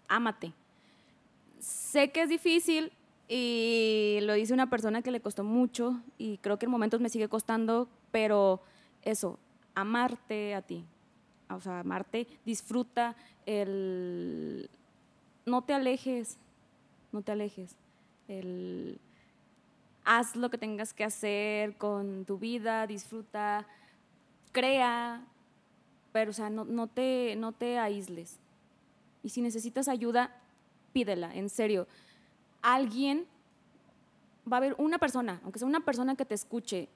ámate. 0.08 0.54
Sé 1.58 2.10
que 2.10 2.22
es 2.22 2.30
difícil 2.30 2.92
y 3.28 4.20
lo 4.22 4.32
dice 4.32 4.54
una 4.54 4.70
persona 4.70 5.02
que 5.02 5.10
le 5.10 5.20
costó 5.20 5.44
mucho 5.44 6.00
y 6.16 6.38
creo 6.38 6.58
que 6.58 6.64
en 6.64 6.72
momentos 6.72 7.02
me 7.02 7.10
sigue 7.10 7.28
costando, 7.28 7.86
pero 8.10 8.62
eso, 9.02 9.38
amarte 9.74 10.54
a 10.54 10.62
ti. 10.62 10.86
O 11.50 11.60
sea, 11.60 11.80
amarte, 11.80 12.26
disfruta 12.46 13.16
el... 13.44 14.70
No 15.44 15.60
te 15.60 15.74
alejes, 15.74 16.38
no 17.12 17.20
te 17.20 17.32
alejes. 17.32 17.76
El 18.28 18.98
haz 20.04 20.36
lo 20.36 20.50
que 20.50 20.58
tengas 20.58 20.92
que 20.92 21.04
hacer 21.04 21.76
con 21.76 22.24
tu 22.24 22.38
vida, 22.38 22.86
disfruta, 22.86 23.66
crea, 24.52 25.24
pero 26.12 26.30
o 26.30 26.34
sea, 26.34 26.50
no, 26.50 26.64
no, 26.64 26.86
te, 26.86 27.34
no 27.36 27.52
te 27.52 27.78
aísles. 27.78 28.38
Y 29.22 29.30
si 29.30 29.40
necesitas 29.40 29.88
ayuda, 29.88 30.36
pídela, 30.92 31.34
en 31.34 31.48
serio. 31.48 31.86
Alguien, 32.62 33.26
va 34.50 34.56
a 34.56 34.58
haber 34.58 34.74
una 34.78 34.98
persona, 34.98 35.40
aunque 35.42 35.58
sea 35.58 35.66
una 35.68 35.84
persona 35.84 36.14
que 36.14 36.24
te 36.24 36.34
escuche, 36.34 36.88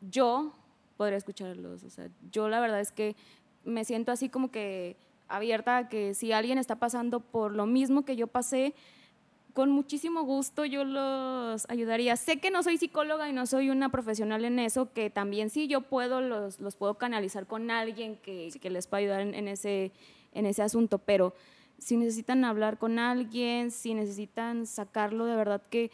yo 0.00 0.52
podría 0.96 1.18
escucharlos. 1.18 1.84
O 1.84 1.90
sea, 1.90 2.08
yo 2.30 2.48
la 2.48 2.60
verdad 2.60 2.80
es 2.80 2.92
que 2.92 3.16
me 3.64 3.84
siento 3.84 4.12
así 4.12 4.28
como 4.28 4.50
que 4.50 4.96
abierta 5.28 5.76
a 5.76 5.88
que 5.88 6.14
si 6.14 6.32
alguien 6.32 6.58
está 6.58 6.76
pasando 6.76 7.20
por 7.20 7.52
lo 7.52 7.66
mismo 7.66 8.04
que 8.04 8.16
yo 8.16 8.26
pasé, 8.26 8.74
con 9.56 9.70
muchísimo 9.70 10.22
gusto 10.24 10.66
yo 10.66 10.84
los 10.84 11.64
ayudaría. 11.70 12.14
Sé 12.16 12.40
que 12.40 12.50
no 12.50 12.62
soy 12.62 12.76
psicóloga 12.76 13.26
y 13.26 13.32
no 13.32 13.46
soy 13.46 13.70
una 13.70 13.88
profesional 13.88 14.44
en 14.44 14.58
eso, 14.58 14.92
que 14.92 15.08
también 15.08 15.48
sí 15.48 15.66
yo 15.66 15.80
puedo, 15.80 16.20
los, 16.20 16.60
los 16.60 16.76
puedo 16.76 16.96
canalizar 16.96 17.46
con 17.46 17.70
alguien 17.70 18.16
que, 18.16 18.50
que 18.60 18.68
les 18.68 18.86
pueda 18.86 18.98
ayudar 18.98 19.22
en, 19.22 19.34
en, 19.34 19.48
ese, 19.48 19.92
en 20.34 20.44
ese 20.44 20.60
asunto, 20.60 20.98
pero 20.98 21.32
si 21.78 21.96
necesitan 21.96 22.44
hablar 22.44 22.76
con 22.76 22.98
alguien, 22.98 23.70
si 23.70 23.94
necesitan 23.94 24.66
sacarlo, 24.66 25.24
de 25.24 25.36
verdad 25.36 25.62
que 25.70 25.90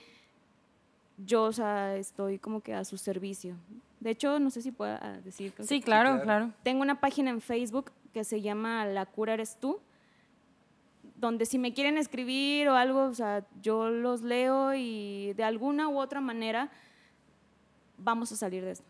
yo, 1.25 1.44
o 1.44 1.53
sea, 1.53 1.94
estoy 1.94 2.40
como 2.40 2.62
que 2.62 2.75
a 2.75 2.85
su 2.85 2.98
servicio. 2.98 3.55
De 4.01 4.11
hecho, 4.11 4.40
no 4.40 4.51
sé 4.51 4.61
si 4.62 4.72
pueda 4.72 5.20
decir. 5.25 5.53
Sí, 5.61 5.81
claro, 5.81 6.20
claro. 6.25 6.51
Tengo 6.64 6.83
una 6.83 6.98
página 6.98 7.31
en 7.31 7.40
Facebook 7.40 7.92
que 8.12 8.25
se 8.25 8.40
llama 8.40 8.85
La 8.87 9.07
cura 9.07 9.35
eres 9.35 9.57
tú 9.61 9.79
donde 11.22 11.46
si 11.46 11.56
me 11.56 11.72
quieren 11.72 11.98
escribir 11.98 12.68
o 12.68 12.74
algo, 12.74 13.04
o 13.04 13.14
sea, 13.14 13.46
yo 13.62 13.88
los 13.88 14.22
leo 14.22 14.74
y 14.74 15.32
de 15.35 15.44
alguna 15.44 15.88
u 15.88 16.00
otra 16.00 16.20
manera 16.20 16.68
vamos 17.96 18.32
a 18.32 18.37
salir 18.37 18.64
de 18.64 18.72
esto. 18.72 18.85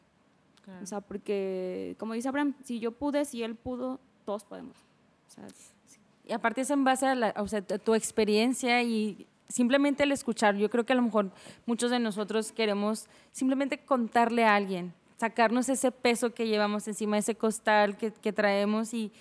Claro. 0.65 0.83
O 0.83 0.87
sea, 0.87 1.03
porque, 1.03 1.95
como 1.99 2.15
dice 2.15 2.29
Abraham, 2.29 2.55
si 2.65 2.81
yo 2.81 2.93
pude, 2.93 3.27
si 3.27 3.43
él 3.43 3.55
pudo, 3.55 4.01
todos 4.25 4.45
podemos. 4.45 4.79
O 5.29 5.31
sea, 5.31 5.47
sí. 5.87 5.99
Y 6.25 6.33
aparte 6.33 6.63
es 6.63 6.71
en 6.71 6.85
base 6.85 7.07
a, 7.07 7.15
la, 7.15 7.35
o 7.37 7.47
sea, 7.47 7.61
tu 7.61 7.95
experiencia 7.95 8.83
y 8.83 9.27
simplemente 9.49 10.05
el 10.05 10.13
escuchar. 10.13 10.57
Yo 10.57 10.71
creo 10.71 10.87
que 10.87 10.95
a 10.95 10.97
lo 10.97 11.03
mejor 11.03 11.33
muchos 11.67 11.91
de 11.91 11.99
nosotros 11.99 12.51
queremos 12.51 13.09
simplemente 13.33 13.77
contarle 13.85 14.45
a 14.45 14.55
alguien, 14.55 14.95
sacarnos 15.19 15.69
ese 15.69 15.93
peso 15.93 16.33
que 16.33 16.47
llevamos 16.47 16.89
encima, 16.89 17.19
ese 17.19 17.35
costal 17.35 17.99
que, 17.99 18.11
que 18.11 18.33
traemos 18.33 18.95
y 18.95 19.13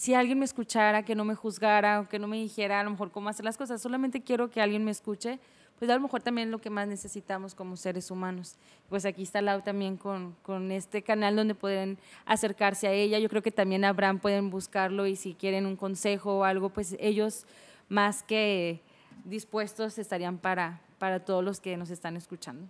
si 0.00 0.14
alguien 0.14 0.38
me 0.38 0.46
escuchara, 0.46 1.04
que 1.04 1.14
no 1.14 1.26
me 1.26 1.34
juzgara 1.34 2.00
o 2.00 2.08
que 2.08 2.18
no 2.18 2.26
me 2.26 2.38
dijera 2.38 2.80
a 2.80 2.84
lo 2.84 2.88
mejor 2.88 3.10
cómo 3.10 3.28
hacer 3.28 3.44
las 3.44 3.58
cosas, 3.58 3.82
solamente 3.82 4.22
quiero 4.22 4.48
que 4.48 4.62
alguien 4.62 4.82
me 4.82 4.90
escuche, 4.90 5.38
pues 5.78 5.90
a 5.90 5.94
lo 5.94 6.00
mejor 6.00 6.22
también 6.22 6.48
es 6.48 6.52
lo 6.52 6.58
que 6.58 6.70
más 6.70 6.88
necesitamos 6.88 7.54
como 7.54 7.76
seres 7.76 8.10
humanos. 8.10 8.56
Pues 8.88 9.04
aquí 9.04 9.24
está 9.24 9.42
Lau 9.42 9.60
también 9.60 9.98
con, 9.98 10.34
con 10.42 10.72
este 10.72 11.02
canal 11.02 11.36
donde 11.36 11.54
pueden 11.54 11.98
acercarse 12.24 12.88
a 12.88 12.92
ella. 12.92 13.18
Yo 13.18 13.28
creo 13.28 13.42
que 13.42 13.50
también 13.50 13.84
Abraham 13.84 14.20
pueden 14.20 14.48
buscarlo 14.48 15.06
y 15.06 15.16
si 15.16 15.34
quieren 15.34 15.66
un 15.66 15.76
consejo 15.76 16.38
o 16.38 16.44
algo, 16.44 16.70
pues 16.70 16.96
ellos 16.98 17.44
más 17.90 18.22
que 18.22 18.80
dispuestos 19.26 19.98
estarían 19.98 20.38
para, 20.38 20.80
para 20.98 21.26
todos 21.26 21.44
los 21.44 21.60
que 21.60 21.76
nos 21.76 21.90
están 21.90 22.16
escuchando. 22.16 22.66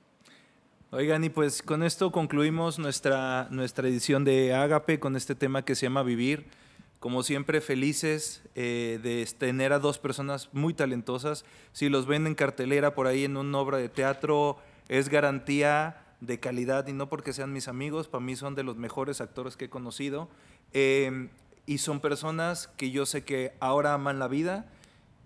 Oigan, 0.91 1.23
y 1.23 1.29
pues 1.29 1.63
con 1.63 1.85
esto 1.85 2.11
concluimos 2.11 2.81
nuestra, 2.81 3.47
nuestra 3.53 3.87
edición 3.87 4.25
de 4.25 4.53
Ágape 4.53 4.99
con 4.99 5.15
este 5.15 5.37
tema 5.37 5.65
que 5.65 5.77
se 5.77 5.87
llama 5.87 6.03
Vivir 6.03 6.59
como 7.01 7.23
siempre, 7.23 7.63
felices 7.63 8.43
eh, 8.55 9.01
de 9.03 9.27
tener 9.39 9.73
a 9.73 9.79
dos 9.79 9.99
personas 9.99 10.51
muy 10.53 10.75
talentosas. 10.75 11.47
Si 11.73 11.89
los 11.89 12.07
ven 12.07 12.27
en 12.27 12.35
cartelera 12.35 12.95
por 12.95 13.07
ahí 13.07 13.25
en 13.25 13.39
una 13.39 13.59
obra 13.59 13.79
de 13.79 13.89
teatro, 13.89 14.59
es 14.89 15.09
garantía 15.09 16.05
de 16.21 16.39
calidad 16.39 16.87
y 16.89 16.93
no 16.93 17.09
porque 17.09 17.33
sean 17.33 17.55
mis 17.55 17.69
amigos, 17.69 18.07
para 18.07 18.23
mí 18.23 18.37
son 18.37 18.55
de 18.55 18.65
los 18.65 18.77
mejores 18.77 19.23
actores 19.23 19.57
que 19.57 19.65
he 19.65 19.71
conocido. 19.71 20.29
Eh, 20.75 21.31
y 21.65 21.79
son 21.79 22.01
personas 22.01 22.69
que 22.77 22.91
yo 22.91 23.07
sé 23.07 23.25
que 23.25 23.55
ahora 23.61 23.95
aman 23.95 24.19
la 24.19 24.29
vida 24.29 24.71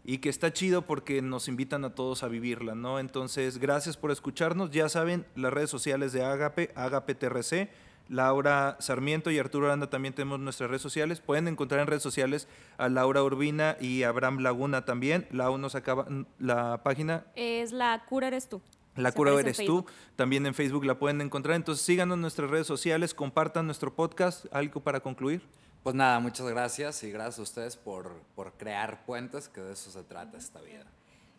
y 0.05 0.19
que 0.19 0.29
está 0.29 0.53
chido 0.53 0.83
porque 0.83 1.23
nos 1.23 1.49
invitan 1.49 1.85
a 1.85 1.95
todos 1.95 2.23
a 2.23 2.29
vivirla, 2.29 2.77
¿no? 2.77 3.01
Entonces, 3.01 3.59
gracias 3.59 3.97
por 3.97 4.13
escucharnos. 4.13 4.71
Ya 4.71 4.89
saben, 4.89 5.27
las 5.35 5.53
redes 5.53 5.71
sociales 5.71 6.13
de 6.13 6.23
Agape, 6.23 6.71
Agape 6.77 7.15
TRC 7.17 7.71
Laura 8.09 8.77
Sarmiento 8.81 9.31
y 9.31 9.39
Arturo 9.39 9.67
Aranda 9.67 9.89
también 9.89 10.15
tenemos 10.15 10.39
nuestras 10.41 10.71
redes 10.71 10.83
sociales. 10.83 11.21
Pueden 11.21 11.49
encontrar 11.49 11.81
en 11.81 11.87
redes 11.87 12.03
sociales 12.03 12.49
a 12.77 12.89
Laura 12.89 13.23
Urbina 13.23 13.77
y 13.81 14.03
Abraham 14.03 14.39
Laguna 14.39 14.85
también. 14.85 15.27
Lau 15.31 15.59
nos 15.59 15.75
acaba 15.75 16.07
la 16.39 16.83
página. 16.83 17.25
Es 17.35 17.73
La 17.73 18.05
Cura 18.07 18.29
Eres 18.29 18.49
Tú. 18.49 18.61
La 18.97 19.13
Cura 19.13 19.33
Eres 19.33 19.57
Tú. 19.65 19.87
También 20.17 20.47
en 20.47 20.55
Facebook 20.55 20.85
la 20.85 20.99
pueden 20.99 21.21
encontrar. 21.21 21.57
Entonces 21.57 21.85
síganos 21.85 22.17
en 22.17 22.21
nuestras 22.21 22.51
redes 22.51 22.67
sociales, 22.67 23.15
compartan 23.15 23.67
nuestro 23.67 23.95
podcast. 23.95 24.47
¿Algo 24.53 24.81
para 24.81 25.01
concluir? 25.01 25.43
Pues 25.83 25.95
nada, 25.95 26.19
muchas 26.19 26.49
gracias 26.49 27.03
y 27.05 27.11
gracias 27.11 27.39
a 27.39 27.43
ustedes 27.43 27.77
por, 27.77 28.11
por 28.35 28.53
crear 28.55 29.05
puentes, 29.05 29.49
que 29.49 29.61
de 29.61 29.75
eso 29.75 29.91
se 29.91 30.03
trata 30.03 30.39
esta 30.39 30.61
vida. 30.63 30.87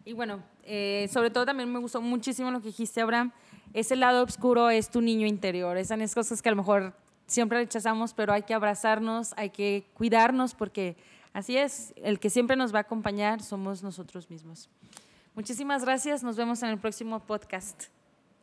Y 0.06 0.14
bueno, 0.14 0.44
eh, 0.64 1.10
sobre 1.12 1.32
todo 1.32 1.48
también 1.48 1.72
me 1.72 1.80
gustó 1.80 2.00
muchísimo 2.00 2.52
lo 2.52 2.60
que 2.60 2.68
dijiste, 2.68 3.02
Abraham. 3.02 3.32
Ese 3.76 3.98
lado 3.98 4.24
oscuro 4.24 4.70
es 4.70 4.90
tu 4.90 5.02
niño 5.02 5.28
interior. 5.28 5.76
Esas 5.76 6.16
cosas 6.16 6.42
que 6.42 6.48
a 6.48 6.54
lo 6.54 6.56
mejor 6.56 6.94
siempre 7.28 7.58
rechazamos, 7.58 8.14
pero 8.14 8.32
hay 8.32 8.44
que 8.44 8.54
abrazarnos, 8.54 9.34
hay 9.36 9.50
que 9.50 9.86
cuidarnos, 9.94 10.56
porque 10.56 10.96
así 11.34 11.58
es, 11.58 11.94
el 11.98 12.22
que 12.22 12.30
siempre 12.30 12.56
nos 12.56 12.74
va 12.74 12.78
a 12.78 12.82
acompañar 12.84 13.44
somos 13.44 13.84
nosotros 13.84 14.30
mismos. 14.30 14.70
Muchísimas 15.34 15.84
gracias, 15.84 16.24
nos 16.24 16.38
vemos 16.38 16.64
en 16.64 16.70
el 16.70 16.80
próximo 16.80 17.20
podcast. 17.20 17.88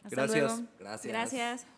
Hasta 0.04 0.16
gracias. 0.16 0.52
Luego. 0.52 0.68
Gracias. 0.78 1.12
Gracias. 1.12 1.71